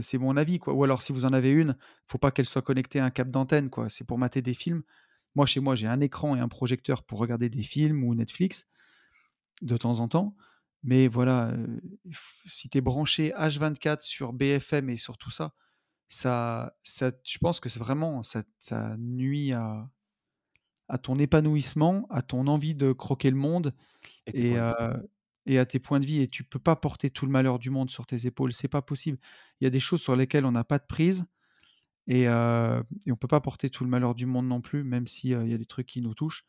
[0.00, 0.74] c'est mon avis quoi.
[0.74, 3.30] Ou alors si vous en avez une, faut pas qu'elle soit connectée à un câble
[3.30, 3.88] d'antenne quoi.
[3.88, 4.82] C'est pour mater des films.
[5.34, 8.66] Moi chez moi j'ai un écran et un projecteur pour regarder des films ou Netflix
[9.62, 10.36] de temps en temps.
[10.82, 11.52] Mais voilà,
[12.46, 15.54] si tu es branché H24 sur BFM et sur tout ça,
[16.08, 19.88] ça, ça je pense que c'est vraiment, ça, ça nuit à,
[20.88, 23.74] à ton épanouissement, à ton envie de croquer le monde.
[24.32, 24.56] Et,
[25.46, 27.70] et à tes points de vie et tu peux pas porter tout le malheur du
[27.70, 29.18] monde sur tes épaules, c'est pas possible.
[29.60, 31.24] Il y a des choses sur lesquelles on n'a pas de prise
[32.06, 35.06] et, euh, et on peut pas porter tout le malheur du monde non plus, même
[35.06, 36.44] s'il il y a des trucs qui nous touchent.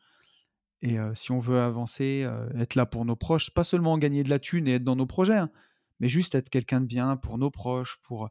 [0.82, 4.22] Et euh, si on veut avancer, euh, être là pour nos proches, pas seulement gagner
[4.22, 5.50] de la thune et être dans nos projets, hein,
[5.98, 8.28] mais juste être quelqu'un de bien pour nos proches, pour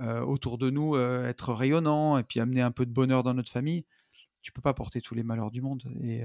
[0.00, 3.52] euh, autour de nous être rayonnant et puis amener un peu de bonheur dans notre
[3.52, 3.84] famille,
[4.40, 5.82] tu peux pas porter tous les malheurs du monde.
[6.02, 6.24] Et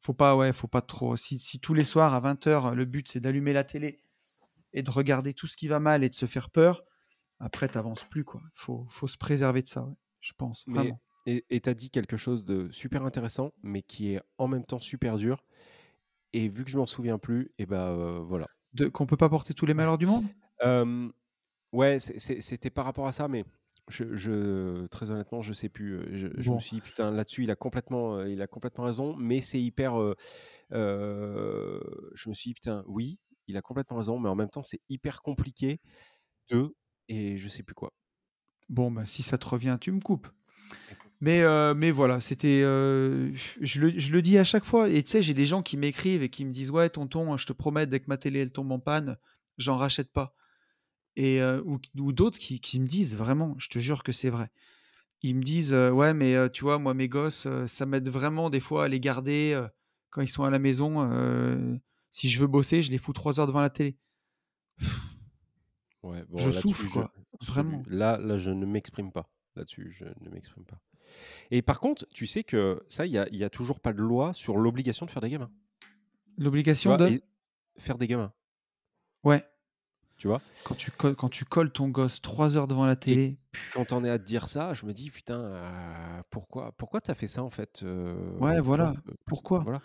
[0.00, 1.16] faut pas, ouais, faut pas trop.
[1.16, 4.00] Si, si tous les soirs à 20h, le but c'est d'allumer la télé
[4.72, 6.82] et de regarder tout ce qui va mal et de se faire peur,
[7.38, 8.42] après t'avances plus quoi.
[8.54, 10.66] Faut, faut se préserver de ça, ouais, je pense.
[10.66, 11.00] Mais, Vraiment.
[11.26, 14.80] Et tu as dit quelque chose de super intéressant, mais qui est en même temps
[14.80, 15.44] super dur.
[16.32, 18.48] Et vu que je m'en souviens plus, et ben euh, voilà.
[18.92, 20.30] Qu'on peut pas porter tous les malheurs du monde?
[20.62, 21.10] Euh,
[21.72, 23.44] ouais, c'était par rapport à ça, mais
[23.88, 25.94] je, je- très honnêtement, je sais plus.
[25.98, 26.54] euh, Je, je Bon.
[26.54, 29.60] me suis dit, putain, là-dessus, il a complètement, euh, il a complètement raison, mais c'est
[29.62, 30.00] hyper.
[30.00, 30.16] euh,
[30.72, 31.80] euh,
[32.14, 34.82] je me suis dit, putain, oui, il a complètement raison, mais en même temps, c'est
[34.90, 35.80] hyper compliqué
[36.50, 36.74] de.
[37.08, 37.94] Et je sais plus quoi.
[38.68, 40.28] Bon, bah, si ça te revient, tu me coupes.
[41.20, 42.60] Mais, euh, mais voilà, c'était.
[42.62, 44.88] euh, je, le, je le dis à chaque fois.
[44.88, 47.46] Et tu sais, j'ai des gens qui m'écrivent et qui me disent Ouais, tonton, je
[47.46, 49.16] te promets, dès que ma télé elle tombe en panne,
[49.58, 50.34] j'en rachète pas.
[51.16, 54.30] Et, euh, ou ou d'autres qui, qui me disent Vraiment, je te jure que c'est
[54.30, 54.50] vrai.
[55.22, 58.84] Ils me disent Ouais, mais tu vois, moi, mes gosses, ça m'aide vraiment des fois
[58.84, 59.60] à les garder
[60.10, 61.80] quand ils sont à la maison.
[62.10, 63.96] si je veux bosser, je les fous trois heures devant la télé.
[66.02, 67.12] Ouais, bon, Je je- quoi.
[67.46, 67.82] Vraiment.
[67.88, 69.28] Là, là, je ne m'exprime pas.
[69.56, 70.78] Là-dessus, je ne m'exprime pas.
[71.50, 73.92] Et par contre, tu sais que ça, il n'y a, il y a toujours pas
[73.92, 75.50] de loi sur l'obligation de faire des gamins.
[76.38, 77.22] L'obligation de.
[77.78, 78.32] faire des gamins,
[79.24, 79.44] Ouais.
[80.16, 80.40] tu vois?
[80.64, 83.38] Quand tu, colles, quand tu colles ton gosse trois heures devant la télé,
[83.70, 87.14] Quand on est à te dire ça, je me dis, putain, euh, pourquoi, pourquoi t'as
[87.14, 88.94] fait ça en fait euh, ouais, vois, voilà.
[89.08, 89.60] euh, Pourquoi?
[89.60, 89.82] voilà.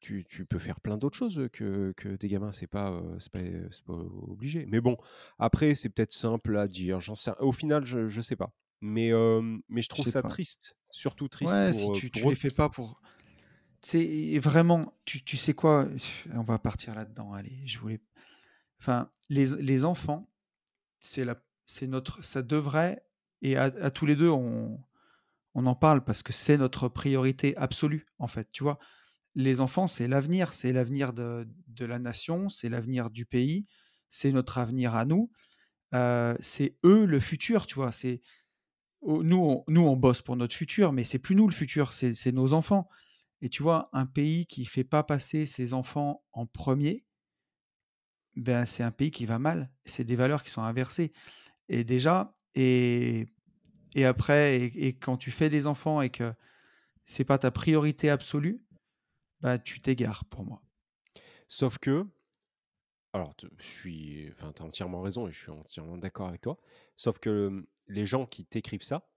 [0.00, 3.40] Tu, tu peux faire plein d'autres choses que, que des gamins, c'est pas, euh, pas,
[3.86, 3.92] pas
[4.28, 4.66] obligé.
[4.66, 4.96] Mais bon,
[5.38, 7.00] après, c'est peut-être simple à dire.
[7.00, 8.52] J'en sais, au final, je, je sais pas.
[8.80, 10.28] Mais, euh, mais je trouve ça pas.
[10.28, 12.30] triste, surtout triste Ouais, pour, si tu, tu pour eux.
[12.30, 13.00] les fais pas pour.
[13.82, 14.98] C'est vraiment.
[15.04, 15.88] Tu, tu sais quoi?
[16.34, 17.32] On va partir là-dedans.
[17.32, 18.00] Allez, je voulais.
[18.80, 20.30] Enfin, les, les enfants,
[21.00, 23.04] c'est la, c'est notre, ça devrait.
[23.42, 24.80] Et à, à tous les deux, on,
[25.54, 28.50] on en parle parce que c'est notre priorité absolue, en fait.
[28.52, 28.78] Tu vois,
[29.34, 33.66] les enfants, c'est l'avenir, c'est l'avenir de, de la nation, c'est l'avenir du pays,
[34.10, 35.30] c'est notre avenir à nous.
[35.94, 37.92] Euh, c'est eux le futur, tu vois?
[37.92, 38.20] C'est
[39.06, 42.32] nous, on, nous, on bosse pour notre futur, mais c'est plus nous le futur, c'est
[42.32, 42.88] nos enfants.
[43.42, 47.04] Et tu vois, un pays qui fait pas passer ses enfants en premier,
[48.34, 49.70] ben c'est un pays qui va mal.
[49.84, 51.12] C'est des valeurs qui sont inversées.
[51.68, 53.26] Et déjà, et,
[53.94, 56.32] et après, et, quand tu fais des enfants et que
[57.04, 58.62] c'est pas ta priorité absolue,
[59.40, 60.62] bah tu t'égares pour moi.
[61.48, 62.06] Sauf que,
[63.12, 66.58] alors, je suis, enfin, t'as entièrement raison et je suis entièrement d'accord avec toi.
[66.96, 69.08] Sauf que les gens qui t'écrivent ça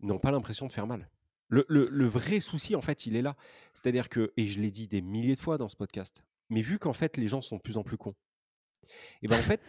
[0.00, 1.08] n'ont pas l'impression de faire mal.
[1.48, 3.36] Le, le- le vrai souci, en fait, il est là.
[3.74, 6.78] C'est-à-dire que, et je l'ai dit des milliers de fois dans ce podcast, mais vu
[6.78, 8.14] qu'en fait, les gens sont de plus en plus cons,
[9.22, 9.60] et ben en fait,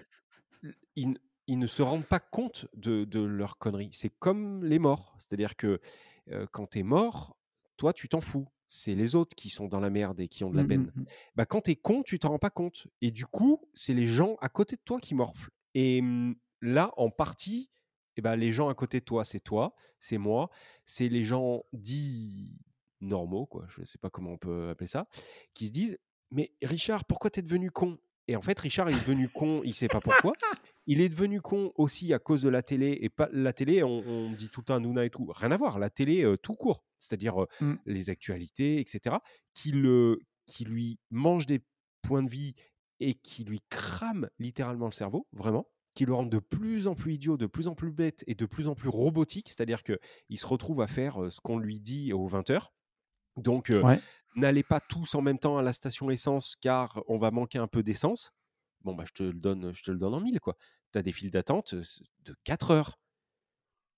[0.95, 1.17] ils,
[1.59, 3.89] ne se rendent pas compte de, de leur connerie.
[3.93, 5.15] C'est comme les morts.
[5.19, 5.79] C'est-à-dire que
[6.31, 7.37] euh, quand tu es mort,
[7.77, 8.47] toi, tu t'en fous.
[8.67, 10.81] C'est les autres qui sont dans la merde et qui ont de la Mm, peine.
[10.95, 11.05] mm, mm.
[11.35, 12.87] Bah, quand tu es con, tu t'en rends pas compte.
[13.01, 15.51] Et du coup, c'est les gens à côté de toi qui morflent.
[15.75, 17.69] Et hum, là, en partie,
[18.15, 20.49] eh ben, les gens à côté de toi, c'est toi, c'est moi,
[20.85, 22.57] c'est les gens dits
[23.01, 25.07] normaux, quoi, je ne sais pas comment on peut appeler ça,
[25.53, 25.97] qui se disent
[26.31, 27.97] Mais Richard, pourquoi tu es devenu con?
[28.27, 30.33] Et en fait, Richard est devenu con, il sait pas pourquoi.
[30.85, 32.97] Il est devenu con aussi à cause de la télé.
[33.01, 35.25] Et pas la télé, on, on dit tout le temps Nouna et tout.
[35.35, 35.77] Rien à voir.
[35.77, 36.85] La télé, euh, tout court.
[36.97, 37.75] C'est-à-dire euh, Mm.
[37.85, 39.17] les actualités, etc.
[39.53, 41.61] Qui, le, qui lui mange des
[42.01, 42.53] points de vie
[43.01, 45.67] et qui lui crame littéralement le cerveau, vraiment.
[45.95, 48.45] Qui le rendent de plus en plus idiot, de plus en plus bête et de
[48.47, 49.49] plus en plus robotique.
[49.49, 52.73] C'est-à-dire qu'il se retrouve à faire ce qu'on lui dit aux 20h.
[53.37, 54.01] Donc, euh, Ouais.
[54.35, 57.67] n'allez pas tous en même temps à la station essence car on va manquer un
[57.67, 58.31] peu d'essence.
[58.81, 60.57] Bon, bah, je te le donne, je te le donne en mille, quoi.
[60.91, 62.99] Tu as des files d'attente de 4 heures.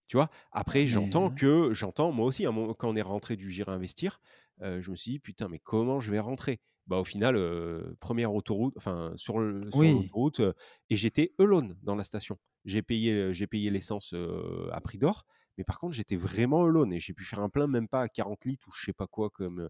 [0.07, 0.29] Tu vois?
[0.51, 4.19] Après, j'entends que, j'entends, moi aussi, quand on est rentré du J'irai investir,
[4.61, 6.61] euh, je me suis dit, putain, mais comment je vais rentrer?
[6.87, 10.53] Bah, Au final, euh, première autoroute, enfin, sur le- sur Oui, l'autoroute, euh,
[10.89, 12.37] et j'étais alone dans la station.
[12.65, 15.25] J'ai payé, j'ai payé l'essence euh, à prix d'or,
[15.57, 18.09] mais par contre, j'étais vraiment alone et j'ai pu faire un plein, même pas à
[18.09, 19.29] 40 litres ou je sais pas quoi.
[19.29, 19.69] comme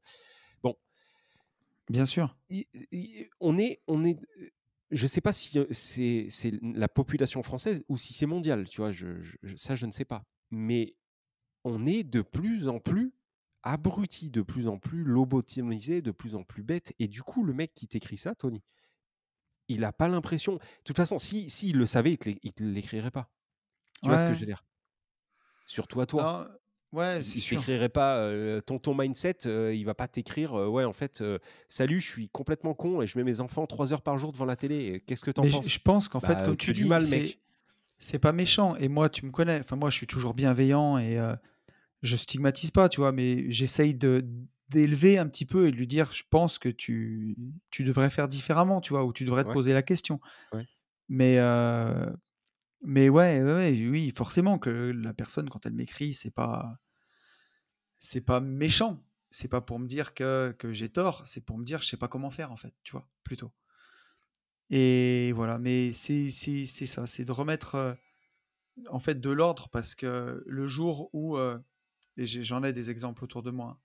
[0.64, 0.76] Bon,
[1.90, 2.36] bien sûr.
[2.50, 4.18] i- i- on est, on est,
[4.92, 8.92] je sais pas si c'est c'est la population française ou si c'est mondial, tu vois,
[8.92, 9.22] je-
[9.56, 10.24] ça je ne sais pas.
[10.52, 10.96] Mais
[11.66, 13.14] on est de plus en plus
[13.66, 16.94] abruti de plus en plus, lobotomisé, de plus en plus bête.
[17.00, 18.64] Et du coup, le mec qui t'écrit ça, Tony,
[19.68, 20.54] il n'a pas l'impression.
[20.54, 23.30] De toute façon, si, si il le savait, il ne te l'écrirait pas.
[24.02, 24.64] Tu vois ce que je veux dire?
[25.66, 26.48] Surtout à toi.
[26.92, 30.68] ouais, il ne t'écrirait pas euh, ton, ton mindset, euh, il va pas t'écrire euh,
[30.68, 31.24] ouais en fait
[31.68, 34.46] salut, je suis complètement con et je mets mes enfants trois heures par jour devant
[34.46, 35.04] la télé.
[35.08, 35.68] Qu'est-ce que tu en penses?
[35.68, 37.40] Je pense qu'en fait, bah, comme tu, dis, du mal, mec.
[37.98, 38.76] C'est pas méchant.
[38.76, 39.60] Et moi, tu me connais.
[39.60, 41.18] Enfin, moi, je suis toujours bienveillant et
[42.06, 44.26] je stigmatise pas, tu vois, mais j'essaye de
[44.70, 47.38] d'élever un petit peu et de lui dire, je pense que tu,
[47.70, 50.20] tu devrais faire différemment, tu vois, ou tu devrais te poser la question.
[51.08, 51.38] Mais,
[52.82, 56.80] mais ouais, ouais, oui, forcément que la personne, quand elle m'écrit, c'est pas,
[58.00, 59.04] c'est pas méchant.
[59.30, 61.98] C'est pas pour me dire que, que j'ai tort, c'est pour me dire, je sais
[61.98, 63.52] pas comment faire, en fait, tu vois, plutôt.
[64.72, 67.98] Et voilà, mais c'est ça, c'est de remettre
[68.90, 71.38] en fait de l'ordre parce que le jour où,
[72.18, 73.80] et j'en ai des exemples autour de moi,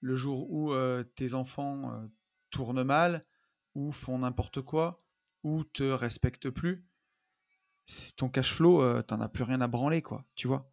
[0.00, 0.74] le jour où
[1.14, 2.08] tes enfants
[2.50, 3.20] tournent mal,
[3.74, 5.04] ou font n'importe quoi,
[5.42, 6.84] ou te respectent plus,
[8.16, 10.70] ton cash flow, t'en as plus rien à branler, quoi, tu vois.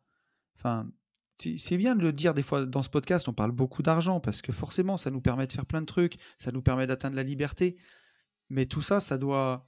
[0.57, 0.89] Enfin,
[1.37, 4.41] c'est bien de le dire des fois dans ce podcast, on parle beaucoup d'argent parce
[4.41, 7.23] que forcément, ça nous permet de faire plein de trucs, ça nous permet d'atteindre la
[7.23, 7.77] liberté.
[8.49, 9.67] Mais tout ça, ça doit.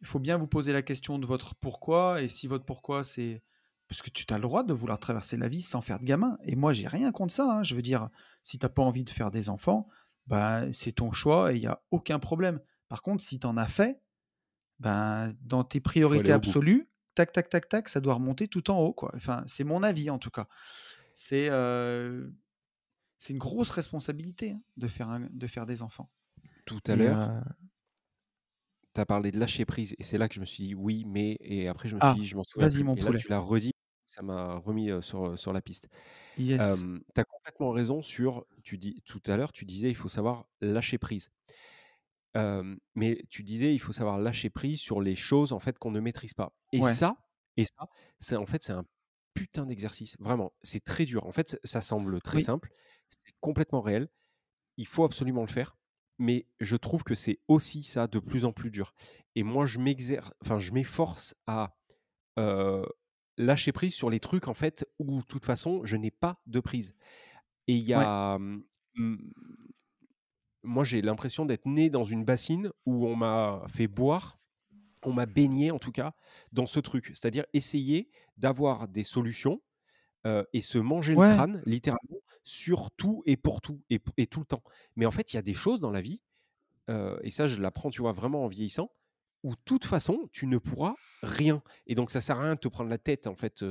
[0.00, 2.22] Il faut bien vous poser la question de votre pourquoi.
[2.22, 3.42] Et si votre pourquoi, c'est.
[3.88, 6.38] Parce que tu as le droit de vouloir traverser la vie sans faire de gamin.
[6.44, 7.58] Et moi, j'ai rien contre ça.
[7.58, 7.62] Hein.
[7.62, 8.08] Je veux dire,
[8.42, 9.88] si tu n'as pas envie de faire des enfants,
[10.26, 12.60] bah, c'est ton choix et il n'y a aucun problème.
[12.88, 14.00] Par contre, si tu en as fait,
[14.80, 18.92] ben, dans tes priorités absolues, tac, tac, tac, tac, ça doit remonter tout en haut.
[18.92, 19.10] Quoi.
[19.14, 20.48] Enfin, c'est mon avis en tout cas.
[21.14, 22.28] C'est euh,
[23.18, 26.10] c'est une grosse responsabilité hein, de, faire de faire des enfants.
[26.66, 27.40] Tout à l'heure, euh,
[28.94, 31.04] tu as parlé de lâcher prise et c'est là que je me suis dit oui,
[31.06, 32.84] mais et après je me suis ah, dit je m'en souviens plus.
[32.84, 33.72] Mon et là tu l'as redit,
[34.16, 35.88] ça m'a remis sur, sur la piste.
[36.38, 36.60] Yes.
[37.14, 40.46] tu as complètement raison sur tu dis tout à l'heure tu disais il faut savoir
[40.60, 41.30] lâcher prise.
[42.94, 46.00] mais tu disais il faut savoir lâcher prise sur les choses en fait qu'on ne
[46.00, 46.52] maîtrise pas.
[46.72, 47.16] Et ça
[47.56, 47.88] et ça
[48.18, 48.84] c'est en fait c'est un
[49.34, 51.26] putain d'exercice vraiment, c'est très dur.
[51.26, 52.70] En fait, ça semble très simple,
[53.08, 54.08] c'est complètement réel.
[54.78, 55.76] Il faut absolument le faire
[56.18, 58.94] mais je trouve que c'est aussi ça de plus en plus dur.
[59.34, 61.76] Et moi, je m'exerce, enfin, je m'efforce à
[63.38, 66.60] lâcher prise sur les trucs en fait où, de toute façon, je n'ai pas de
[66.60, 66.94] prise.
[67.68, 68.38] Et il y a,
[70.62, 74.38] moi, j'ai l'impression d'être né dans une bassine où on m'a fait boire,
[75.02, 76.14] on m'a baigné en tout cas
[76.52, 79.60] dans ce truc, c'est-à-dire essayer d'avoir des solutions
[80.52, 84.64] et se manger le crâne, littéralement, sur tout et pour tout et, tout le temps.
[84.96, 86.24] Mais en fait, il y a des choses dans la vie,
[86.88, 88.90] et ça, je l'apprends, tu vois, vraiment en vieillissant,
[89.46, 91.62] où de toute façon, tu ne pourras rien.
[91.86, 93.64] Et donc, ça sert à rien de te prendre la tête, en fait,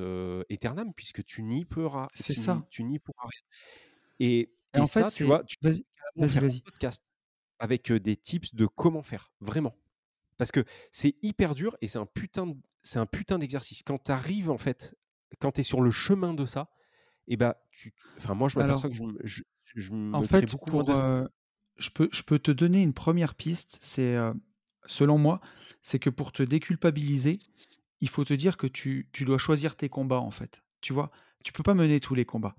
[0.50, 2.66] éternam, puisque tu n'y pourras, C'est ça.
[2.70, 3.42] tu n'y pourras rien.
[4.20, 7.04] Et, en fait, tu vois, tu vas-y, vas-y, un podcast
[7.60, 9.76] avec des tips de comment faire, vraiment.
[10.38, 12.54] Parce que c'est hyper dur et c'est un putain,
[12.84, 13.84] c'est un putain d'exercice.
[13.84, 14.94] Quand tu arrives en fait
[15.40, 16.70] quand tu es sur le chemin de ça,
[17.28, 19.44] et eh ben, tu, enfin, moi, je m'aperçois que je, je,
[19.76, 21.26] je en fait, beaucoup pour, euh,
[21.78, 24.34] je, peux, je peux te donner une première piste, c'est, euh,
[24.88, 25.42] selon moi,
[25.82, 27.40] c'est que pour te déculpabiliser,
[28.02, 30.64] il faut te dire que tu, tu, dois choisir tes combats, en fait.
[30.82, 31.12] Tu vois,
[31.44, 32.56] tu peux pas mener tous les combats.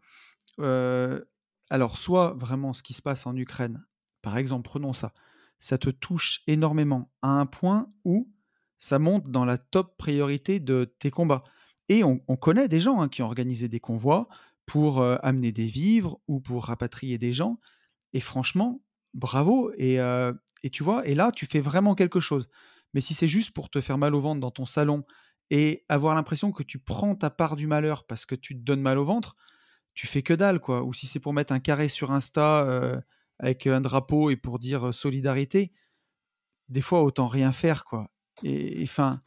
[1.69, 3.85] Alors, soit vraiment ce qui se passe en Ukraine,
[4.23, 5.13] par exemple, prenons ça,
[5.59, 8.31] ça te touche énormément à un point où
[8.79, 11.45] ça monte dans la top priorité de tes combats.
[11.89, 14.29] Et on, connaît des gens hein, qui ont organisé des convois
[14.65, 17.61] pour amener des vivres ou pour rapatrier des gens.
[18.13, 18.81] Et franchement,
[19.17, 19.73] bravo.
[19.77, 19.97] Et,
[20.63, 22.49] et tu vois, et là, tu fais vraiment quelque chose.
[22.95, 25.05] Mais si c'est juste pour te faire mal au ventre dans ton salon
[25.51, 28.81] et avoir l'impression que tu prends ta part du malheur parce que tu te donnes
[28.81, 29.37] mal au ventre,
[29.95, 30.83] tu fais que dalle, quoi.
[30.85, 33.01] Ou si c'est pour mettre un carré sur Insta
[33.39, 35.73] avec un drapeau et pour dire solidarité,
[36.69, 38.11] des fois, autant rien faire, quoi.
[38.43, 39.23] Et enfin,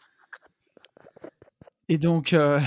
[1.89, 2.61] et donc, euh,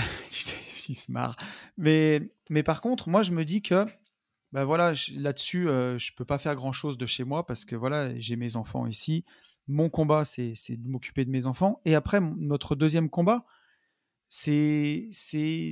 [0.89, 1.37] il se marre.
[1.77, 3.85] Mais, mais par contre, moi, je me dis que
[4.53, 8.17] ben voilà, là-dessus, euh, je peux pas faire grand-chose de chez moi parce que voilà,
[8.19, 9.25] j'ai mes enfants ici.
[9.67, 11.81] Mon combat, c'est de m'occuper de mes enfants.
[11.85, 13.45] Et après, notre deuxième combat,
[14.29, 15.09] c'est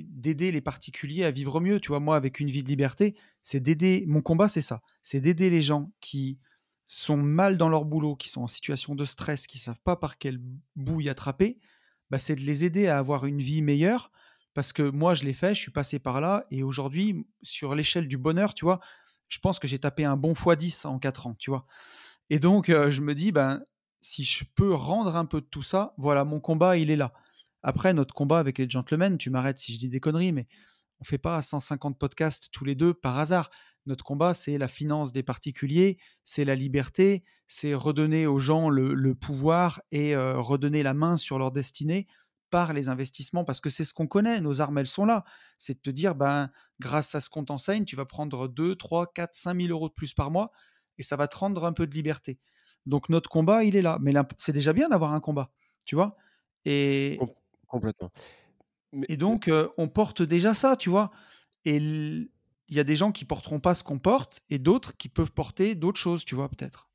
[0.09, 1.79] d'aider les particuliers à vivre mieux.
[1.79, 4.03] Tu vois, moi, avec une vie de liberté, c'est d'aider.
[4.07, 4.81] Mon combat, c'est ça.
[5.03, 6.39] C'est d'aider les gens qui
[6.87, 10.17] sont mal dans leur boulot, qui sont en situation de stress, qui savent pas par
[10.17, 10.41] quelle
[10.75, 11.59] bouille attraper,
[12.09, 14.11] bah, c'est de les aider à avoir une vie meilleure.
[14.53, 16.45] Parce que moi, je l'ai fait, je suis passé par là.
[16.51, 18.79] Et aujourd'hui, sur l'échelle du bonheur, tu vois,
[19.29, 21.65] je pense que j'ai tapé un bon x10 en 4 ans, tu vois.
[22.29, 23.63] Et donc, je me dis, ben,
[24.01, 27.13] si je peux rendre un peu de tout ça, voilà, mon combat, il est là.
[27.63, 30.47] Après, notre combat avec les gentlemen, tu m'arrêtes si je dis des conneries, mais
[30.99, 33.49] on fait pas 150 podcasts tous les deux par hasard.
[33.85, 39.15] Notre combat, c'est la finance des particuliers, c'est la liberté, c'est redonner aux gens le,
[39.15, 42.07] pouvoir et redonner la main sur leur destinée
[42.51, 45.23] par les investissements, parce que c'est ce qu'on connaît, nos armes, elles sont là.
[45.57, 49.11] C'est de te dire, ben, grâce à ce qu'on t'enseigne, tu vas prendre 2, 3,
[49.13, 50.51] 4, 5 000 euros de plus par mois,
[50.99, 52.39] et ça va te rendre un peu de liberté.
[52.85, 53.97] Donc notre combat, il est là.
[54.01, 55.51] Mais c'est déjà bien d'avoir un combat,
[55.85, 56.15] tu vois?
[56.65, 57.19] Et,
[57.67, 58.11] complètement.
[59.07, 61.11] et donc, euh, on porte déjà ça, tu vois?
[61.65, 62.29] Et il
[62.69, 65.73] y a des gens qui porteront pas ce qu'on porte, et d'autres qui peuvent porter
[65.73, 66.89] d'autres choses, tu vois, peut-être.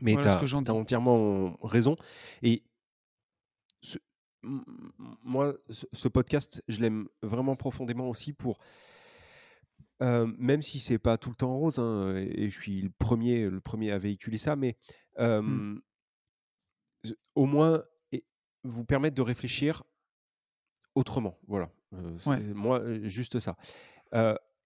[0.00, 1.96] Mais tu as, entièrement raison.
[2.42, 2.64] Et
[4.42, 8.58] moi, ce, podcast, je l'aime vraiment profondément aussi pour.
[10.00, 13.60] même si c'est pas tout le temps rose, hein, et, je suis le premier, le
[13.60, 14.76] premier à véhiculer ça, mais
[15.18, 15.76] mmh.
[17.34, 17.82] au moins
[18.64, 19.82] vous permettre de réfléchir
[20.94, 21.38] autrement.
[21.46, 21.70] Voilà.
[22.54, 23.56] Moi, juste ça.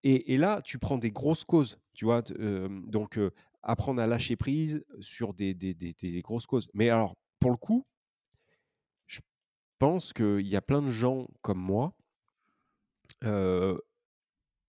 [0.03, 2.23] Et, là, tu prends des grosses causes, tu vois.
[2.23, 3.19] donc,
[3.65, 6.69] apprendre à lâcher prise sur des, des, des, grosses causes.
[6.75, 7.87] Mais alors, pour le coup,
[9.85, 11.95] pense qu'il y a plein de gens comme moi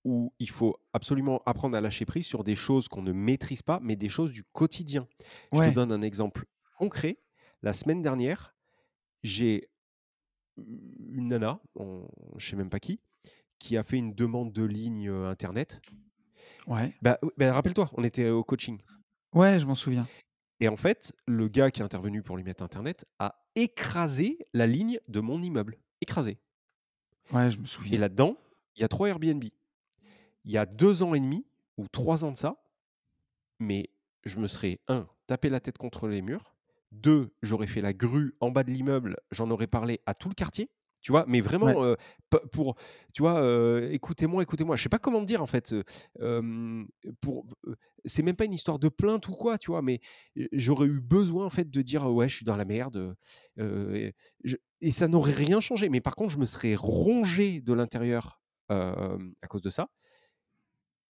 [0.03, 3.79] où il faut absolument apprendre à lâcher prise sur des choses qu'on ne maîtrise pas,
[3.81, 5.07] mais des choses du quotidien.
[5.51, 6.45] Je te donne un exemple
[6.77, 7.17] concret.
[7.63, 8.55] La semaine dernière,
[9.23, 9.69] j'ai
[10.57, 12.99] une nana, je ne sais même pas qui,
[13.57, 15.81] qui a fait une demande de ligne internet.
[16.67, 16.93] Ouais.
[17.01, 18.79] Bah, bah, rappelle-toi, on était au coaching.
[19.33, 20.07] Ouais, je m'en souviens.
[20.59, 24.67] Et en fait, le gars qui est intervenu pour lui mettre Internet a écrasé la
[24.67, 25.77] ligne de mon immeuble.
[26.01, 26.37] Écrasé.
[27.31, 27.93] Ouais, je me souviens.
[27.93, 28.37] Et là-dedans,
[28.75, 29.43] il y a trois Airbnb.
[29.43, 31.45] Il y a deux ans et demi
[31.77, 32.55] ou trois ans de ça,
[33.59, 33.89] mais
[34.23, 36.55] je me serais, un, tapé la tête contre les murs.
[36.91, 40.35] Deux, j'aurais fait la grue en bas de l'immeuble, j'en aurais parlé à tout le
[40.35, 40.69] quartier.
[41.05, 41.95] Tu vois, mais vraiment,
[42.51, 42.75] pour,
[43.13, 43.39] tu vois,
[43.91, 44.75] écoutez-moi, écoutez-moi.
[44.75, 45.75] Je sais pas comment dire en fait.
[47.21, 47.45] pour,
[48.05, 49.99] c'est même pas une histoire de plainte ou quoi, tu vois, mais
[50.51, 53.15] j'aurais eu besoin en fait de dire ouais, je suis dans la merde.
[53.59, 54.13] et
[54.89, 55.89] ça n'aurait rien changé.
[55.89, 59.91] Mais par contre, je me serais rongé de l'intérieur à cause de ça.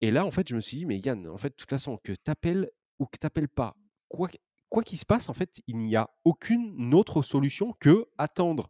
[0.02, 1.98] Et là, en fait, je me suis dit, mais Yann, en fait, de toute façon,
[2.04, 2.70] que t'appelles
[3.00, 3.78] ou que t'appelles pas,
[4.10, 4.28] quoi
[4.68, 8.70] quoi qu'il se passe, en fait, il n'y a aucune autre solution que attendre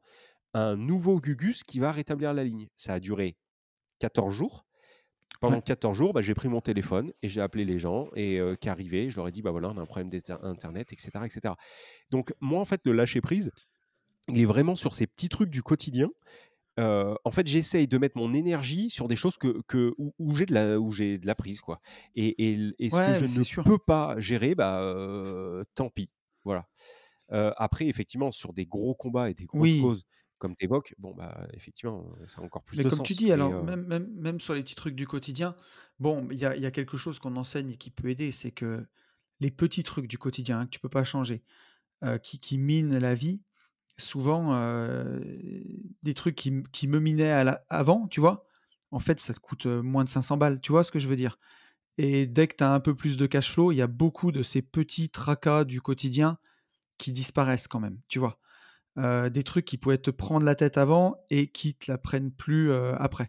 [0.56, 2.68] un nouveau Gugus qui va rétablir la ligne.
[2.76, 3.36] Ça a duré
[4.00, 4.66] 14 jours.
[5.42, 8.70] Pendant 14 jours, bah, j'ai pris mon téléphone et j'ai appelé les gens et qui
[8.70, 9.10] arrivaient.
[9.10, 11.54] Je leur ai dit, bah voilà, on a un problème d'internet, etc., etc.
[12.10, 13.52] Donc moi, en fait, le lâcher prise,
[14.30, 16.10] il est vraiment sur ces petits trucs du quotidien.
[16.78, 20.54] en fait, j'essaye de mettre mon énergie sur des choses que, que où, j'ai de
[20.54, 21.82] la où j'ai de la prise quoi.
[22.16, 24.82] Et, et, ce que je ne peux pas gérer, bah
[25.76, 26.10] tant pis.
[26.46, 26.66] Voilà.
[27.30, 30.06] après, effectivement, sur des gros combats et des grosses causes,
[30.38, 33.04] comme tu évoques, bon, bah, effectivement, ça a encore plus Mais de comme sens.
[33.04, 35.56] tu dis, alors, même, même, même sur les petits trucs du quotidien,
[36.00, 38.52] bon, il y a, y a quelque chose qu'on enseigne et qui peut aider, c'est
[38.52, 38.86] que
[39.40, 41.44] les petits trucs du quotidien hein, que tu peux pas changer,
[42.24, 43.42] qui, qui minent la vie,
[43.98, 44.54] souvent,
[46.04, 48.48] des trucs qui, qui me minaient à avant, tu vois,
[48.92, 50.62] en fait, ça te coûte moins de 500 balles.
[50.62, 51.40] Tu vois ce que je veux dire?
[51.98, 54.32] Et dès que tu as un peu plus de cash flow, il y a beaucoup
[54.32, 56.40] de ces petits tracas du quotidien
[56.98, 58.40] qui disparaissent quand même, tu vois?
[58.98, 62.32] Euh, des trucs qui pouvaient te prendre la tête avant et qui te la prennent
[62.32, 63.28] plus euh, après.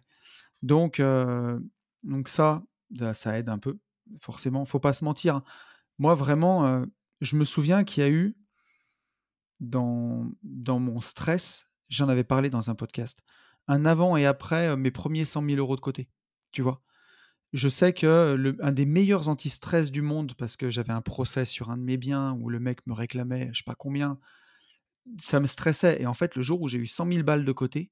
[0.61, 1.59] Donc, euh,
[2.03, 3.77] donc ça, bah, ça aide un peu,
[4.21, 4.65] forcément.
[4.65, 5.35] Faut pas se mentir.
[5.35, 5.43] Hein.
[5.99, 6.85] Moi, vraiment,
[7.21, 8.37] je me souviens qu'il y a eu
[9.59, 13.19] dans, dans mon stress, j'en avais parlé dans un podcast,
[13.67, 16.07] un avant et après mes premiers 100 000 euros de côté.
[16.51, 16.83] Tu vois?
[17.51, 21.71] Je sais que un des meilleurs anti-stress du monde, parce que j'avais un procès sur
[21.71, 24.19] un de mes biens où le mec me réclamait je sais pas combien,
[25.19, 26.01] ça me stressait.
[26.01, 27.91] Et en fait, le jour où j'ai eu 100 000 balles de côté,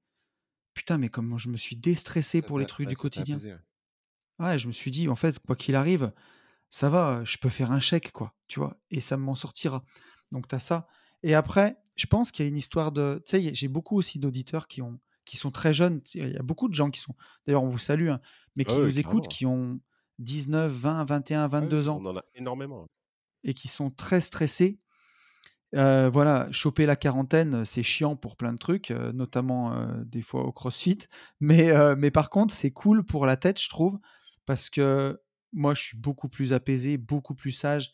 [0.74, 3.38] putain, mais comment je me suis déstressé pour les trucs du quotidien.
[4.40, 4.60] ouais.
[4.60, 6.12] je me suis dit, en fait, quoi qu'il arrive,
[6.70, 9.84] ça va, je peux faire un chèque, quoi, tu vois, et ça m'en sortira.
[10.32, 10.88] Donc, tu as ça.
[11.24, 13.22] Et après, je pense qu'il y a une histoire de.
[13.26, 16.02] Tu sais, j'ai beaucoup aussi d'auditeurs qui, ont, qui sont très jeunes.
[16.14, 17.16] Il y a beaucoup de gens qui sont.
[17.46, 18.20] D'ailleurs, on vous salue, hein,
[18.56, 19.80] mais qui nous écoutent, qui ont
[20.20, 22.00] 19, 20, 21, 22 ans.
[22.02, 22.88] On en a énormément.
[23.44, 24.80] Et qui sont très stressés
[25.74, 30.22] euh, voilà, choper la quarantaine, c'est chiant pour plein de trucs, euh, notamment euh, des
[30.22, 31.00] fois au CrossFit.
[31.40, 34.00] Mais, mais par contre, c'est cool pour la tête, je trouve,
[34.46, 35.20] parce que
[35.54, 37.94] moi, je suis beaucoup plus apaisé, beaucoup plus sage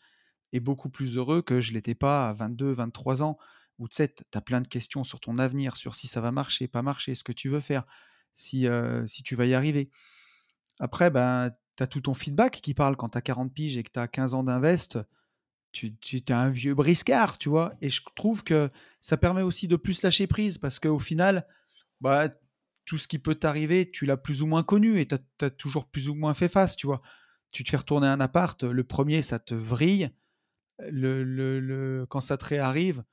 [0.54, 3.38] et beaucoup plus heureux que je l'étais pas à 22, 23 ans,
[3.80, 6.32] où tu sais, tu as plein de questions sur ton avenir, sur si ça va
[6.32, 7.86] marcher, pas marcher, ce que tu veux faire,
[8.34, 8.68] si,
[9.06, 9.90] si tu vas y arriver.
[10.80, 13.84] Après, ben, tu as tout ton feedback qui parle quand tu as 40 piges et
[13.84, 15.00] que tu as 15 ans d'invest
[15.72, 17.74] tu, tu es un vieux briscard, tu vois.
[17.82, 18.70] Et je trouve que
[19.02, 21.48] ça permet aussi de plus lâcher prise parce qu'au final,
[22.02, 22.30] bah,
[22.86, 25.88] tout ce qui peut t'arriver, tu l'as plus ou moins connu et tu as, toujours
[25.88, 27.02] plus ou moins fait face, tu vois.
[27.54, 30.12] tu te fais retourner un appart, le premier, ça te vrille.
[30.80, 33.04] Le, le- le- quand ça te réarrive,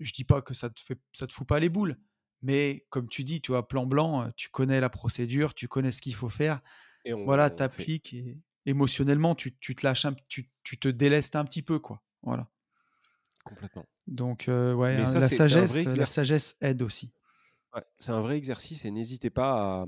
[0.00, 1.96] je dis pas que ça te fait, ça te fout pas les boules,
[2.42, 6.02] mais comme tu dis, tu vois, plan blanc, tu connais la procédure, tu connais ce
[6.02, 6.60] qu'il faut faire.
[7.04, 8.38] Et on, Voilà, t'appliques et
[8.68, 12.02] émotionnellement, tu, tu te lâches, un, tu, tu te délestes un petit peu, quoi.
[12.22, 12.48] Voilà.
[13.44, 13.86] Complètement.
[14.06, 17.12] Donc, euh, ouais, hein, ça, la sagesse, la sagesse aide aussi.
[17.74, 19.82] Ouais, c'est un vrai exercice et n'hésitez pas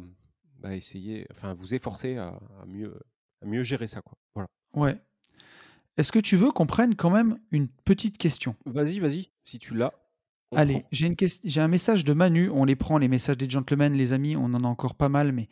[0.65, 2.99] à, à essayer, enfin, à vous efforcer à, à mieux,
[3.43, 4.19] à mieux gérer ça, quoi.
[4.35, 4.49] Voilà.
[4.75, 4.99] Ouais.
[5.97, 8.57] Est-ce que tu veux qu'on prenne quand même une petite question?
[8.65, 9.93] Vas-y, vas-y, si tu l'as,
[10.57, 11.15] Allez, j'ai une
[11.45, 12.51] j'ai un message de Manu.
[12.51, 14.37] On les prend, les messages des gentlemen, les amis.
[14.37, 15.49] On en a encore pas mal, mais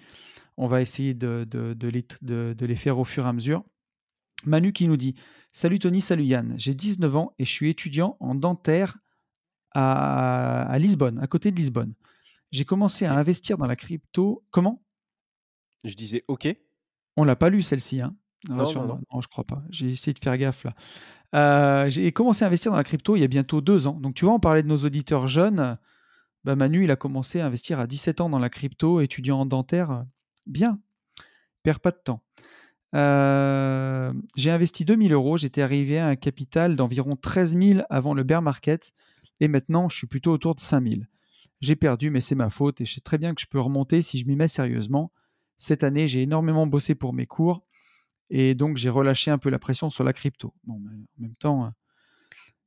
[0.58, 3.64] on va essayer de, de- de les, de- faire au fur et à mesure.
[4.44, 5.14] Manu qui nous dit
[5.52, 6.54] Salut Tony, salut Yann.
[6.58, 8.98] J'ai 19 ans et je suis étudiant en dentaire
[9.72, 11.94] à, à Lisbonne, à côté de Lisbonne.
[12.50, 14.44] J'ai commencé à investir dans la crypto.
[14.50, 14.82] Comment?
[15.84, 16.48] Je disais OK.
[17.16, 18.14] On l'a pas lu celle-ci, hein
[18.48, 18.94] Non, non, Rassure-moi.
[18.96, 19.00] non.
[19.12, 19.62] Non, je crois pas.
[19.70, 20.74] J'ai essayé de faire gaffe là.
[21.34, 24.00] Euh, j'ai commencé à investir dans la crypto il y a bientôt deux ans.
[24.00, 25.76] Donc tu vois, on parlait de nos auditeurs jeunes.
[26.44, 29.46] Bah, Manu, il a commencé à investir à 17 ans dans la crypto, étudiant en
[29.46, 30.04] dentaire.
[30.48, 30.80] Bien,
[31.62, 32.22] perds pas de temps.
[32.94, 35.36] Euh, j'ai investi 2000 euros.
[35.36, 38.92] J'étais arrivé à un capital d'environ 13 000 avant le bear market.
[39.40, 41.08] Et maintenant, je suis plutôt autour de 5000.
[41.60, 42.80] J'ai perdu, mais c'est ma faute.
[42.80, 45.12] Et je sais très bien que je peux remonter si je m'y mets sérieusement.
[45.58, 47.62] Cette année, j'ai énormément bossé pour mes cours.
[48.30, 50.54] Et donc, j'ai relâché un peu la pression sur la crypto.
[50.64, 51.68] Bon, en même temps, euh,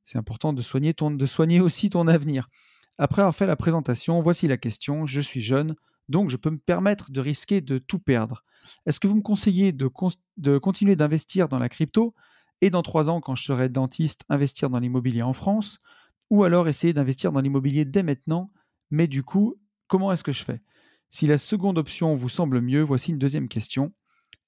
[0.04, 2.48] c'est important de soigner, ton, de soigner aussi ton avenir.
[2.98, 5.06] Après avoir fait la présentation, voici la question.
[5.06, 5.74] Je suis jeune,
[6.08, 8.44] donc je peux me permettre de risquer de tout perdre.
[8.86, 9.88] Est-ce que vous me conseillez de,
[10.58, 12.14] continuer d'investir dans la crypto
[12.60, 15.80] et dans trois ans, quand je serai dentiste, investir dans l'immobilier en France
[16.30, 18.52] Ou alors essayer d'investir dans l'immobilier dès maintenant
[18.90, 19.56] Mais du coup,
[19.88, 20.60] comment est-ce que je fais?
[21.10, 23.92] Si la seconde option vous semble mieux, voici une deuxième question.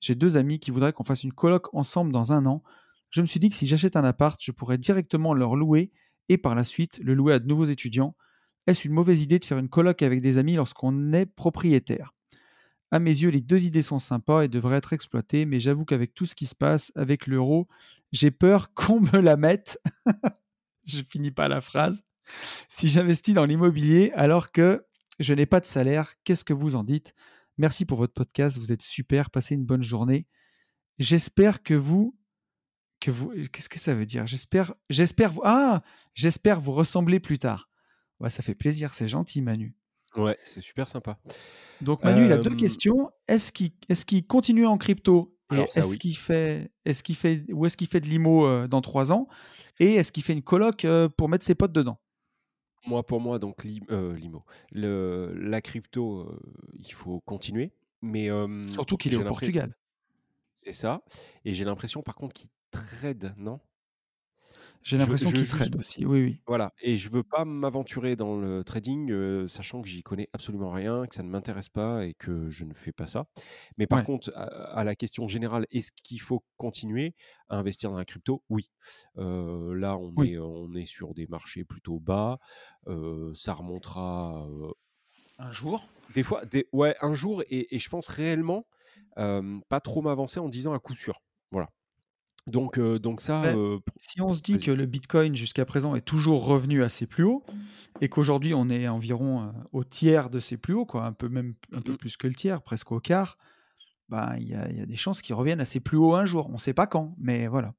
[0.00, 2.62] J'ai deux amis qui voudraient qu'on fasse une coloc ensemble dans un an.
[3.10, 5.90] Je me suis dit que si j'achète un appart, je pourrais directement leur louer
[6.28, 8.16] et par la suite le louer à de nouveaux étudiants.
[8.66, 12.14] Est-ce une mauvaise idée de faire une coloc avec des amis lorsqu'on est propriétaire?
[12.90, 16.14] À mes yeux, les deux idées sont sympas et devraient être exploitées, mais j'avoue qu'avec
[16.14, 17.68] tout ce qui se passe avec l'euro,
[18.12, 19.80] j'ai peur qu'on me la mette.
[20.86, 22.04] je finis pas la phrase.
[22.68, 24.86] Si j'investis dans l'immobilier alors que
[25.18, 27.14] je n'ai pas de salaire, qu'est-ce que vous en dites?
[27.58, 30.26] Merci pour votre podcast, vous êtes super, passez une bonne journée.
[30.98, 32.16] J'espère que vous
[33.00, 34.26] que vous qu'est-ce que ça veut dire?
[34.26, 35.82] J'espère j'espère ah,
[36.14, 37.68] j'espère vous ressembler plus tard.
[38.20, 39.74] Ouais, ça fait plaisir, c'est gentil Manu.
[40.16, 41.18] Ouais, c'est super sympa.
[41.80, 43.10] Donc Manu, il a deux questions.
[43.26, 45.98] Est-ce qu'il continue en crypto et est-ce oui.
[45.98, 49.28] qu'il fait est-ce qu'il fait ou est-ce qu'il fait de l'IMO euh, dans trois ans
[49.78, 52.00] et est-ce qu'il fait une coloc euh, pour mettre ses potes dedans?
[52.86, 56.38] Moi, pour moi, donc euh, l'IMO, la crypto,
[56.74, 58.28] il faut continuer, mais
[58.72, 59.74] Surtout qu'il est au Portugal.
[60.54, 61.02] c'est ça,
[61.44, 63.60] et j'ai l'impression par contre qu'il trade, non?
[64.84, 66.04] J'ai l'impression qu'il trade aussi.
[66.04, 66.40] Oui, oui.
[66.46, 70.70] voilà, et je veux pas m'aventurer dans le trading, euh, sachant que j'y connais absolument
[70.70, 73.24] rien, que ça ne m'intéresse pas et que je ne fais pas ça.
[73.78, 74.04] Mais par Ouais.
[74.04, 74.44] contre, à,
[74.78, 77.14] à la question générale, est-ce qu'il faut continuer
[77.48, 78.44] à investir dans la crypto?
[78.50, 78.70] Oui.
[79.16, 80.34] Euh, là, on Oui.
[80.34, 82.38] est, on est sur des marchés plutôt bas,
[82.88, 84.46] euh, ça remontera
[85.38, 85.86] Un jour.
[86.08, 88.66] des fois, des, ouais, un jour, et, et je pense réellement
[89.68, 91.20] pas trop m'avancer en disant à coup sûr.
[91.50, 91.68] Voilà.
[92.46, 95.94] Donc, euh, donc ça, Ben, euh, si on se dit que le Bitcoin jusqu'à présent
[95.94, 97.42] est toujours revenu à ses plus hauts
[98.02, 101.28] et qu'aujourd'hui on est environ euh, au tiers de ses plus hauts, quoi, un peu
[101.30, 101.98] même un peu Mhm.
[101.98, 103.38] plus que le tiers, presque au quart,
[104.10, 106.14] ben, il y, a, il y a des chances qu'ils reviennent à ses plus hauts
[106.14, 106.48] un jour.
[106.50, 107.74] On ne sait pas quand, mais voilà.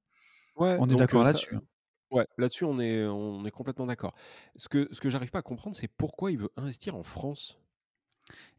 [0.56, 1.56] Ouais, On est d'accord là-dessus.
[1.56, 1.62] hein.
[2.10, 4.16] ouais, là-dessus, on est, on est complètement d'accord.
[4.56, 7.60] Ce que, ce que j'arrive pas à comprendre, c'est pourquoi il veut investir en France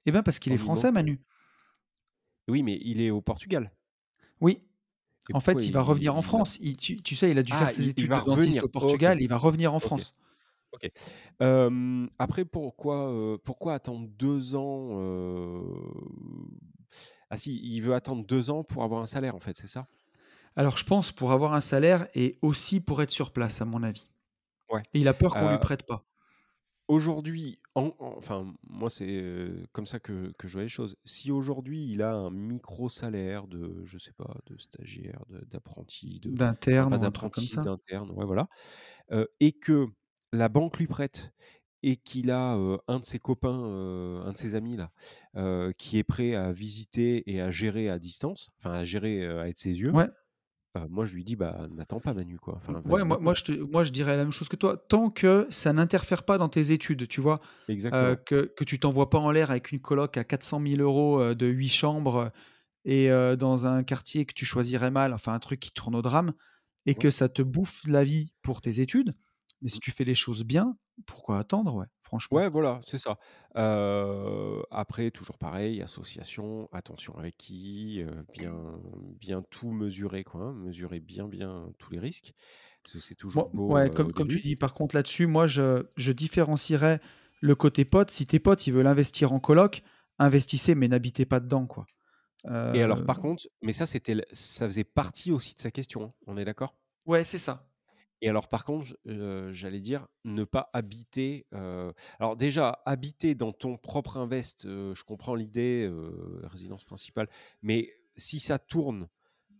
[0.06, 1.20] Eh bien, parce qu'il est français, Manu.
[2.48, 3.72] Oui, mais il est au Portugal.
[4.40, 4.62] Oui.
[5.28, 6.58] Et En fait, il va revenir en il, France.
[6.60, 8.24] Il- tu, tu sais, il a dû faire Ah, ses il, il études va de
[8.24, 9.18] dentiste au Portugal.
[9.20, 10.14] Il va revenir en France.
[11.42, 15.60] Euh, après, pourquoi, euh, pourquoi attendre deux ans euh,
[17.30, 19.86] Ah si, il veut attendre deux ans pour avoir un salaire, en fait, c'est ça?
[20.56, 23.82] Alors, je pense pour avoir un salaire et aussi pour être sur place, à mon
[23.82, 24.10] avis.
[24.70, 24.82] Ouais.
[24.94, 26.04] Et il a peur qu'on lui Euh, prête pas.
[26.88, 30.96] Aujourd'hui, en- en- enfin, moi, c'est euh, comme ça que, que je vois les choses.
[31.04, 37.58] Si aujourd'hui, il a un micro-salaire de, je sais pas, de stagiaire, d'apprenti, D'interne d'apprenti,
[37.58, 38.48] d'interne, ouais, voilà,
[39.12, 39.88] euh, et que
[40.32, 41.32] la banque lui prête
[41.82, 44.92] et qu'il a euh, un de ses copains, euh, un de ses amis là,
[45.78, 49.80] qui est prêt à visiter et à gérer à distance, enfin à gérer avec ses
[49.80, 50.08] yeux, Ouais.
[50.76, 53.52] Euh, moi je lui dis bah n'attends pas Manu quoi, enfin Ouais, moi, je te-
[53.52, 54.76] moi, je dirais la même chose que toi.
[54.88, 57.40] Tant que ça n'interfère pas dans tes études, tu vois,
[57.92, 61.20] euh, que, que tu t'envoies pas en l'air avec une coloc à 400 000 euros
[61.20, 62.32] euh, de 8 chambres
[62.86, 66.02] et euh, dans un quartier que tu choisirais mal, enfin un truc qui tourne au
[66.02, 66.34] drame,
[66.86, 67.06] et Ouais.
[67.06, 69.16] que ça te bouffe la vie pour tes études,
[69.62, 69.80] mais si Mmh.
[69.80, 72.42] tu fais les choses bien, pourquoi attendre, ouais, franchement.
[72.42, 73.18] Ouais, voilà, c'est ça.
[74.70, 78.02] Après, toujours pareil, association, attention avec qui,
[78.32, 78.80] bien
[79.20, 82.32] bien tout mesurer, quoi, hein, mesurer bien, bien tous les risques.
[82.82, 84.40] Parce que c'est toujours Moi, beau, ouais, comme, au comme tu début.
[84.40, 87.00] dis, par contre là-dessus, moi je, je différencierais
[87.40, 88.10] le côté pote.
[88.10, 89.82] Si tes potes ils veulent investir en coloc,
[90.18, 91.86] investissez, mais n'habitez pas dedans, quoi.
[92.72, 96.04] Et alors Euh, par contre, mais ça c'était ça faisait partie aussi de sa question,
[96.04, 96.76] hein, on est d'accord?
[97.06, 97.65] Ouais, c'est ça.
[98.22, 98.94] Et alors par contre, j
[99.52, 105.04] j'allais dire ne pas habiter, heu, alors déjà habiter dans ton propre invest, heu, je
[105.04, 105.90] comprends l'idée,
[106.44, 107.28] résidence principale,
[107.62, 109.08] mais si ça tourne,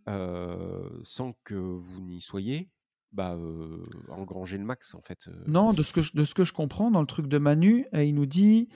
[0.07, 2.70] sans que vous n'y soyez,
[3.12, 5.28] bah, heu, engrangez le max en fait.
[5.46, 7.86] Non, de ce que je, de ce que je comprends dans le truc de Manu,
[7.94, 8.68] euh, il nous dit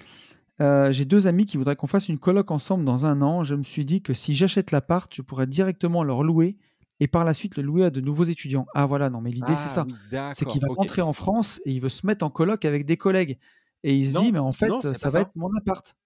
[0.61, 3.45] euh, J'ai deux amis qui voudraient qu'on fasse une coloc ensemble dans un an.
[3.45, 6.57] Je me suis dit que si j'achète l'appart, je pourrais directement leur louer
[7.01, 8.67] et par la suite le louer à de nouveaux étudiants.
[8.75, 9.87] Ah voilà, non, mais l'idée c'est Ah ça.
[9.87, 9.95] oui,
[10.33, 12.97] C'est qu'il va rentrer en France et il veut se mettre en coloc avec des
[12.97, 13.39] collègues.
[13.83, 15.21] Et il se dit Mais en fait, ça va ça.
[15.21, 15.97] être mon appart.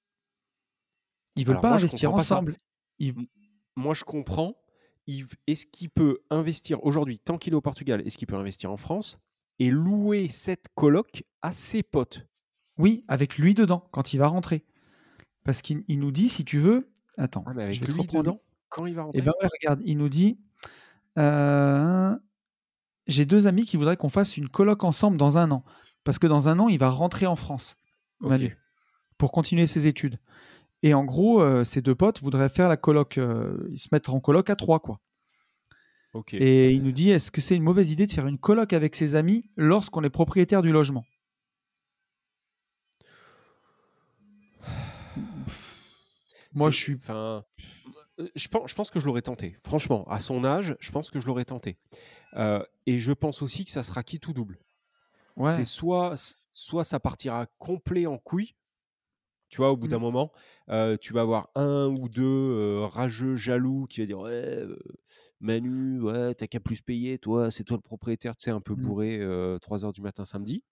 [1.37, 2.57] Ils veulent Alors pas moi investir pas ensemble.
[2.99, 3.15] Ils-
[3.77, 4.55] moi je comprends,
[5.47, 8.77] est-ce qu'il peut investir aujourd'hui, tant qu'il est au Portugal, est-ce qu'il peut investir en
[8.77, 9.19] France
[9.59, 12.27] et louer cette coloc à ses potes?
[12.79, 14.65] Oui, avec lui dedans, quand il va rentrer.
[15.45, 16.89] Parce qu'il il nous dit, si tu veux,
[17.19, 19.23] attends, Ah mais je avec vais lui dedans, quand il va Eh rentrer?
[19.23, 20.39] ben ouais, regarde, il nous dit,
[21.19, 22.17] euh,
[23.07, 25.65] j'ai deux amis qui voudraient qu'on fasse une coloc ensemble dans un an.
[26.05, 27.79] Parce que dans un an, il va rentrer en France,
[28.21, 28.59] Manu,
[29.17, 30.19] pour continuer ses études.
[30.83, 34.15] Et en gros, euh, ces deux potes voudraient faire la coloc, euh, ils se mettre
[34.15, 35.01] en coloc à trois, quoi.
[36.33, 38.95] Et il nous dit, est-ce que c'est une mauvaise idée de faire une coloc avec
[38.95, 41.05] ses amis lorsqu'on est propriétaire du logement?
[46.55, 46.95] Moi, je suis...
[46.95, 47.45] enfin,
[48.35, 49.57] je pen je pense que je l'aurais tenté.
[49.65, 51.79] Franchement, à son âge, je pense que je l'aurais tenté.
[52.37, 54.59] Heu et je pense aussi que ça sera quitte ou double.
[55.43, 55.67] C'est Ouais.
[55.67, 58.55] soit s soit ça partira complet en couille,
[59.51, 59.73] tu vois?
[59.73, 60.01] Au bout d'un Mm.
[60.01, 60.33] moment,
[60.71, 64.79] heu, tu vas avoir un ou 2 heu, rageux, jaloux qui va dire: «Ouais, heu,
[65.41, 68.51] Manu, ouais, tu qu'à plus payer toi, c'est toi le propriétaire», tu sais?
[68.53, 68.95] Un peu Mm.
[68.95, 70.65] bourré, heu, 3:00 du matin samedi.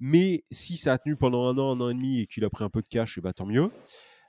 [0.00, 2.50] Mais si ça a tenu pendant 1 an, 1 an et demi et qu'il a
[2.50, 3.72] pris un peu de cash et bah, tant mieux.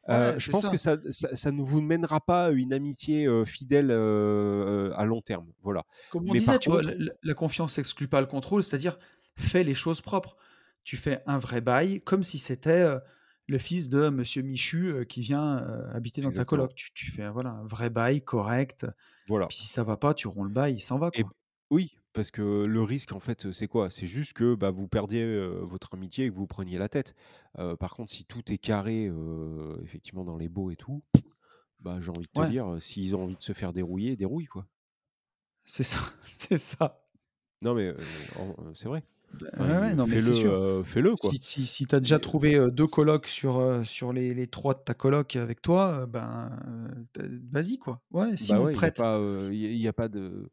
[0.08, 0.98] Ouais, je pense que ça.
[1.10, 5.84] ça ne vous mènera pas à une amitié, heu, fidèle, heu, à long terme, voilà.
[6.10, 8.98] Comme on Mais disait, tu vois, la, confiance n'exclut pas le contrôle, c'est-à-dire
[9.38, 10.36] fais les choses propres.
[10.84, 13.00] Tu fais un vrai bail comme si c'était euh,
[13.48, 16.76] le fils de Monsieur Michu euh, qui vient euh, habiter dans ta coloc.
[16.76, 18.86] Tu, tu fais voilà, un vrai bail correct.
[19.28, 19.48] voilà.
[19.48, 21.24] Puis si ça va pas, tu romps le bail, il s'en va Et
[21.70, 23.90] oui, parce que le risque, en fait, c'est quoi?
[23.90, 27.16] C'est juste que, bah, vous perdiez, heu, votre amitié et que vous preniez la tête.
[27.60, 31.04] Heu, par contre, si tout est carré, heu, effectivement dans les baux et tout,
[31.80, 34.46] bah, j'ai envie de te Ouais, dire, s'ils ont envie de se faire dérouiller, dérouille,
[34.48, 34.68] quoi.
[35.66, 36.00] c'est ça,
[36.40, 37.04] c'est ça.
[37.62, 37.94] Non mais,
[38.32, 39.04] en c'est vrai.
[39.32, 40.60] Ben, Enfin, ouais, ouais, i non mais fais-le, sûr.
[40.86, 41.36] fais-le, quoi.
[41.36, 44.34] Si, si, si tu as déjà Et trouvé euh, deux colocs sur, euh, sur les,
[44.34, 48.02] les trois de ta coloc avec toi, euh, ben euh, t'as- vas-y quoi.
[48.12, 48.92] Ouais, bah, signe, ouais, il y a prête.
[48.92, 50.50] pas, heu, il y a il y a pas de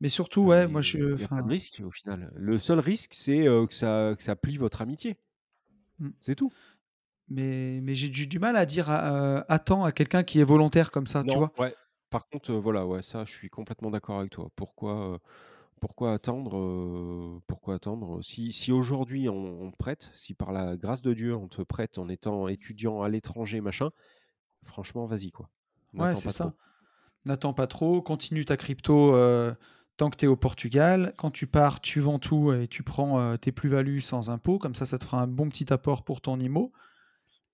[0.00, 1.14] Mais surtout, enfin, ouais, moi je.
[1.16, 2.30] il y a pas de Enfin, risque, au final.
[2.36, 5.16] Le seul risque, c'est, que ça que ça plie votre amitié,
[5.98, 6.14] hmm.
[6.20, 6.54] c'est tout.
[7.28, 10.44] Mais, mais j'ai du, du mal à dire à- euh, attends à quelqu'un qui est
[10.44, 11.52] volontaire comme ça, tu Non, vois?
[11.58, 11.74] ouais.
[12.10, 14.48] Par contre, voilà, ouais, ça, je suis complètement d'accord avec toi.
[14.56, 15.20] Pourquoi,
[15.80, 18.22] pourquoi attendre, pourquoi attendre?
[18.22, 21.62] Si si aujourd'hui on on te prête, si par la grâce de Dieu, on te
[21.62, 23.90] prête en étant étudiant à l'étranger, machin,
[24.64, 25.50] franchement, vas-y, quoi.
[25.98, 26.52] Ouais, N'attends c'est pas ça.
[26.52, 26.56] trop.
[27.26, 29.54] N'attends pas trop, continue ta crypto euh,
[29.96, 31.14] tant que tu es au Portugal.
[31.16, 34.58] Quand tu pars, tu vends tout et tu prends euh, tes plus-values sans impôt.
[34.58, 36.72] Comme ça, ça te fera un bon petit apport pour ton IMO.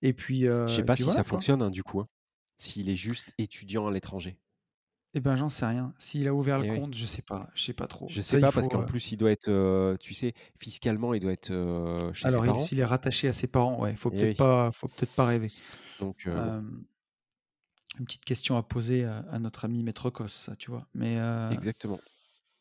[0.01, 1.29] Et puis, Je sais euh, pas si voilà, ça quoi.
[1.31, 2.07] fonctionne, hein, du coup, hein,
[2.57, 4.37] s'il est juste étudiant à l'étranger.
[5.13, 5.93] Eh ben, j'en sais rien.
[5.97, 6.79] S'il a ouvert le Eh oui.
[6.79, 7.49] compte, je sais pas.
[7.53, 8.07] Je sais pas trop.
[8.09, 11.19] Je sais Ça, pas parce qu'en euh, plus il doit être, tu sais, fiscalement, il
[11.19, 11.51] doit être,
[12.13, 12.59] chez Alors, parents.
[12.59, 15.25] s'il est rattaché à ses parents, ouais, faut Eh peut-être oui, pas, faut peut-être pas
[15.25, 15.51] rêver.
[15.99, 16.61] donc bon, Euh,
[17.99, 20.87] une petite question à poser à, à notre ami Maître Cos, ça, tu vois.
[20.93, 21.99] Mais, euh, exactement.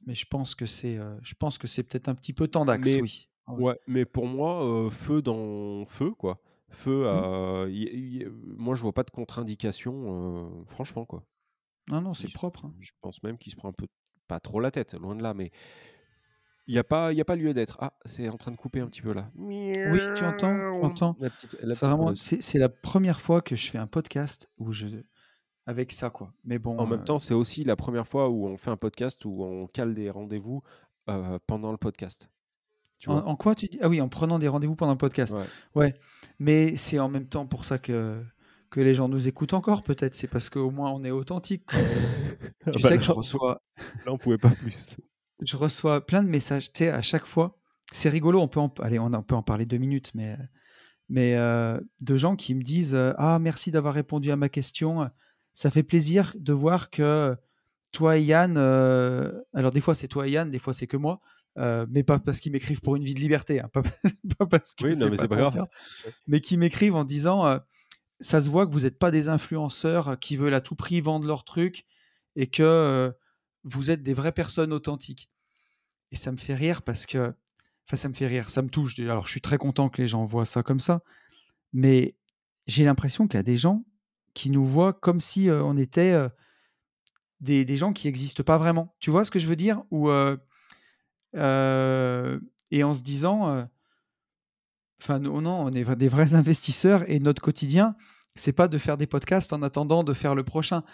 [0.07, 2.89] Mais je pense que c'est, euh, je pense que c'est peut-être un petit peu tendax,
[2.89, 3.29] Mais oui.
[3.49, 3.63] Ouais.
[3.65, 6.41] ouais, mais pour moi, feu dans feu, quoi.
[6.71, 7.05] Feu,
[7.69, 7.83] y
[8.21, 8.27] y
[8.57, 11.25] moi je vois pas de contre-indication, franchement, quoi.
[11.89, 12.67] Non, non, c'est propre.
[12.67, 12.75] hein.
[12.79, 13.87] je pense même qu'il se prend un peu
[14.29, 15.51] pas trop la tête, loin de là, mais
[16.69, 17.79] il y a pas y a pas lieu d'être.
[17.81, 19.33] Ah, c'est en train de couper un petit peu là.
[19.35, 19.73] Oui,
[20.15, 21.17] tu entends, tu entends?
[21.19, 22.21] La petite la C'est petite vraiment, meuse.
[22.21, 24.87] c'est c'est la première fois que je fais un podcast où je,
[25.67, 26.33] avec ça, quoi.
[26.45, 28.77] Mais En bon, même euh, temps, c'est aussi la première fois où on fait un
[28.77, 30.63] podcast où on cale des rendez-vous,
[31.09, 32.31] heu, pendant le podcast,
[32.99, 33.79] tu en, en quoi tu dis?
[33.81, 35.33] Ah oui, en prenant des rendez-vous pendant le podcast.
[35.35, 35.45] Ouais.
[35.75, 35.95] Ouais,
[36.39, 38.23] mais c'est en même temps pour ça que
[38.71, 40.15] que les gens nous écoutent encore, peut-être.
[40.15, 41.65] C'est parce qu'au moins on est authentique.
[41.67, 41.79] quoi.
[42.67, 43.63] Ah Tu bah sais là, que je reçois,
[44.05, 44.97] là, on pouvait pas plus.
[45.43, 47.59] je reçois plein de messages, tu sais, à chaque fois.
[47.93, 50.37] C'est rigolo, on peut en, allez, on en peut en parler deux minutes, mais,
[51.09, 55.11] mais euh, de gens qui me disent euh, Ah, merci d'avoir répondu à ma question.
[55.61, 57.37] Ça fait plaisir de voir que
[57.93, 60.97] toi et Yann, euh, alors des fois c'est toi et Yann, des fois c'est que
[60.97, 61.21] moi,
[61.59, 64.75] euh, mais pas parce qu'ils m'écrivent pour une vie de liberté, hein, pas, pas parce
[64.75, 65.67] que Oui, non, mais pas c'est pas grave.
[66.27, 67.59] mais qui m'écrivent en disant euh,
[68.21, 71.27] ça se voit que vous n'êtes pas des influenceurs qui veulent à tout prix vendre
[71.27, 71.85] leur truc
[72.37, 73.13] et que
[73.63, 75.29] vous êtes des vraies personnes authentiques.
[76.11, 77.35] Et ça me fait rire parce que,
[77.87, 78.99] enfin, ça me fait rire, ça me touche.
[78.99, 81.03] Alors, je suis très content que les gens voient ça comme ça,
[81.75, 82.15] mais
[82.67, 83.85] j'ai l'impression qu'il y a des gens
[84.35, 86.17] qui nous voient comme si on était
[87.41, 88.95] des, gens qui n'existent pas vraiment.
[89.01, 89.83] Tu vois ce que je veux dire?
[89.91, 90.11] Ou
[92.73, 93.69] et en se disant,
[95.03, 97.97] enfin, non, non, on est des vrais investisseurs et notre quotidien,
[98.35, 100.85] c'est pas de faire des podcasts en attendant de faire le prochain.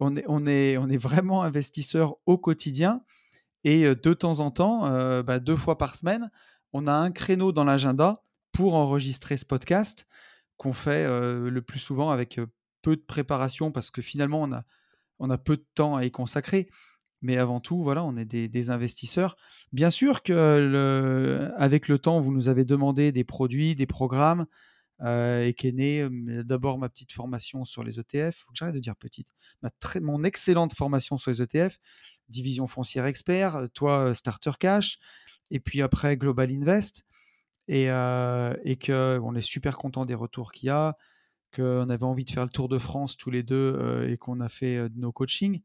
[0.00, 3.02] On est, on est, on est vraiment investisseurs au quotidien
[3.64, 6.30] et de temps en temps, bah, deux fois par semaine,
[6.72, 8.22] on a un créneau dans l'agenda
[8.52, 10.06] pour enregistrer ce podcast
[10.56, 12.40] qu'on fait le plus souvent avec
[12.82, 14.64] peu de préparation parce que finalement, on a,
[15.18, 16.68] on a peu de temps à y consacrer.
[17.22, 19.36] Mais avant tout, voilà, on est des, investisseurs.
[19.72, 24.46] Bien sûr que le, avec le temps, vous nous avez demandé des produits, des programmes,
[25.02, 28.36] euh, et qu'est née euh, d'abord ma petite formation sur les ETF.
[28.36, 29.28] Faut que j'arrête de dire petite.
[29.62, 31.78] Ma très, mon excellente formation sur les ETF,
[32.28, 34.98] division foncière expert, euh, toi euh, Starter Cash,
[35.50, 37.04] et puis après Global Invest,
[37.68, 40.96] et, et que on est super content des retours qu'il y a,
[41.54, 44.40] qu'on avait envie de faire le tour de France tous les deux euh, et qu'on
[44.40, 45.62] a fait euh, de nos coachings.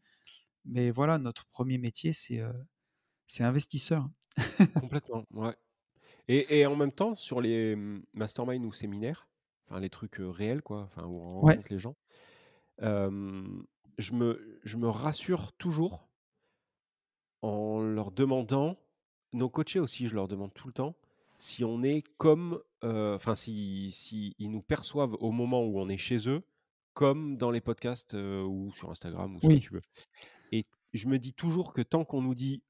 [0.65, 2.53] Mais voilà, notre premier métier, c'est euh,
[3.27, 4.09] c'est investisseur.
[4.79, 5.55] Complètement, ouais.
[6.29, 9.29] Et, et en même temps, sur les hum, masterminds ou séminaires,
[9.67, 11.97] enfin les trucs réels, quoi, enfin où on Ouais, rencontre les gens,
[12.83, 13.43] euh,
[13.99, 16.09] je me, je me rassure toujours
[17.41, 18.77] en leur demandant,
[19.33, 20.95] nos coachés aussi, je leur demande tout le temps,
[21.37, 25.89] si on est comme, euh, enfin si, si ils nous perçoivent au moment où on
[25.89, 26.43] est chez eux,
[26.93, 29.83] comme dans les podcasts euh, ou sur Instagram ou ce que tu veux.
[30.51, 32.63] Et je me dis toujours que tant qu'on nous dit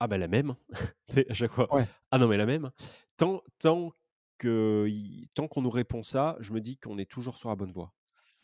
[0.00, 0.54] ah ben la même,
[1.28, 1.86] à chaque fois, ouais.
[2.10, 2.70] ah non mais la même,
[3.16, 3.92] tant, tant
[4.38, 4.88] que
[5.34, 7.92] tant qu'on nous répond ça, je me dis qu'on est toujours sur la bonne voie.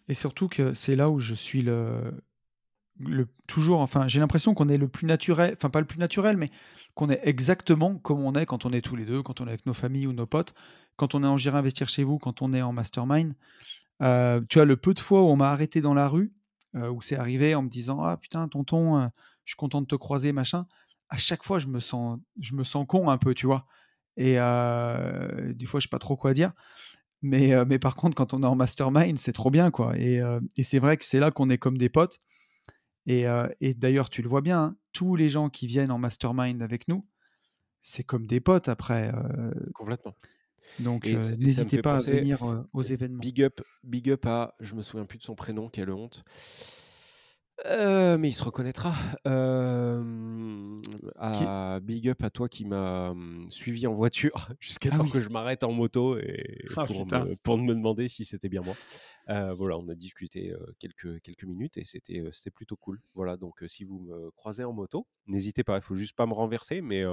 [0.08, 2.12] Et surtout que c'est là où je suis le,
[3.00, 6.36] le toujours, enfin, j'ai l'impression qu'on est le plus naturel, enfin pas le plus naturel,
[6.36, 6.48] mais
[6.94, 9.50] qu'on est exactement comme on est quand on est tous les deux, quand on est
[9.50, 10.54] avec nos familles ou nos potes,
[10.96, 13.34] quand on est en J'irai investir chez vous, quand on est en mastermind.
[14.02, 16.32] Euh, tu vois, le peu de fois où on m'a arrêté dans la rue,
[16.74, 19.06] euh, où c'est arrivé en me disant Ah putain, tonton, euh,
[19.44, 20.66] je suis content de te croiser, machin.
[21.08, 23.66] À chaque fois, je me sens, je me sens con un peu, tu vois.
[24.16, 26.52] Et des fois, je sais pas trop quoi dire.
[27.22, 29.96] Mais, mais par contre, quand on est en mastermind, c'est trop bien, quoi.
[29.98, 30.20] Et,
[30.56, 32.20] et c'est vrai que c'est là qu'on est comme des potes.
[33.06, 35.98] Et, euh, et d'ailleurs, tu le vois bien, hein, tous les gens qui viennent en
[35.98, 37.06] mastermind avec nous,
[37.80, 39.12] c'est comme des potes après.
[39.14, 40.14] euh, Complètement.
[40.80, 43.20] donc, euh, n'hésitez pas à venir aux événements.
[43.20, 46.24] big up, big up à, je me souviens plus de son prénom, quelle honte.
[47.64, 48.92] Euh, mais il se reconnaîtra.
[49.26, 50.80] Euh,
[51.16, 53.14] à big up à toi qui m'a
[53.48, 55.10] suivi en voiture jusqu'à Ah temps oui.
[55.10, 58.60] que je m'arrête en moto et Ah, pour, me, pour me demander si c'était bien
[58.60, 58.76] moi.
[59.30, 63.00] Euh, voilà, on a discuté quelques, quelques minutes et c'était c'était plutôt cool.
[63.14, 65.76] Voilà, donc si vous me croisez en moto, n'hésitez pas.
[65.76, 67.04] Il faut juste pas me renverser, mais,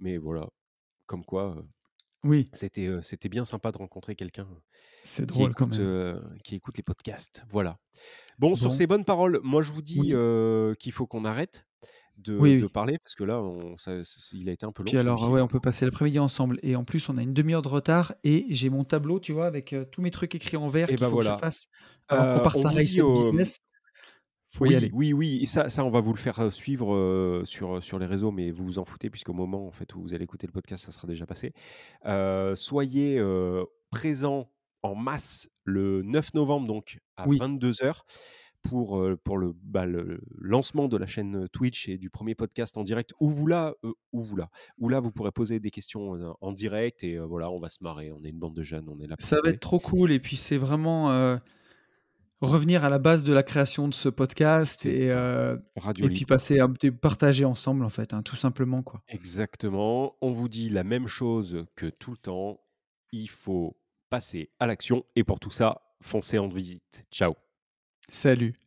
[0.00, 0.48] mais voilà,
[1.06, 1.64] comme quoi,
[2.24, 4.48] Oui, c'était euh, c'était bien sympa de rencontrer quelqu'un
[5.02, 5.86] c'est qui drôle quand écoute, même.
[5.86, 7.44] euh, qui écoute les podcasts.
[7.50, 7.78] Voilà.
[8.40, 11.66] Bon, sur ces bonnes paroles, moi je vous dis oui, euh, qu'il faut qu'on arrête
[12.16, 12.70] de, oui, de oui.
[12.70, 14.00] parler parce que là, on, ça-
[14.32, 16.58] il a été un peu long Puis alors, ouais, on peut passer l'après-midi ensemble.
[16.62, 19.46] Et en plus, on a une demi-heure de retard et j'ai mon tableau, tu vois,
[19.46, 21.38] avec euh, tous mes trucs écrits en vert qu'il ben faut que je voilà.
[21.38, 21.66] fasse
[22.08, 22.70] avant qu'on parte à
[23.04, 23.20] au...
[23.20, 23.58] Business.
[24.52, 24.90] Faut y Oui, aller.
[24.92, 28.06] oui, oui, et ça, ça, on va vous le faire suivre euh, sur, sur les
[28.06, 30.52] réseaux, mais vous vous en foutez, puisqu'au moment en fait, où vous allez écouter le
[30.52, 31.52] podcast, ça sera déjà passé.
[32.06, 34.50] Euh, soyez euh, présents
[34.82, 38.02] en masse le 9 novembre, donc à Oui, 22h,
[38.62, 42.82] pour, pour le, bah, le lancement de la chaîne Twitch et du premier podcast en
[42.82, 46.36] direct, où vous là, euh, où vous là, où là, vous pourrez poser des questions
[46.40, 48.88] en direct, et euh, voilà, on va se marrer, on est une bande de jeunes,
[48.88, 50.12] on est là pour ça va être trop cool.
[50.12, 51.36] Et puis, c'est vraiment euh,
[52.40, 55.12] revenir à la base de la création de ce podcast et,
[55.76, 56.68] Radio et puis passer à
[57.00, 59.02] partager ensemble, en fait, hein, tout simplement, quoi.
[59.08, 60.16] Exactement.
[60.20, 62.60] On vous dit la même chose que tout le temps.
[63.12, 63.76] Il faut
[64.10, 65.04] passer à l'action.
[65.16, 67.06] Et pour tout ça, foncez en visite.
[67.10, 67.34] Ciao.
[68.10, 68.60] Salut.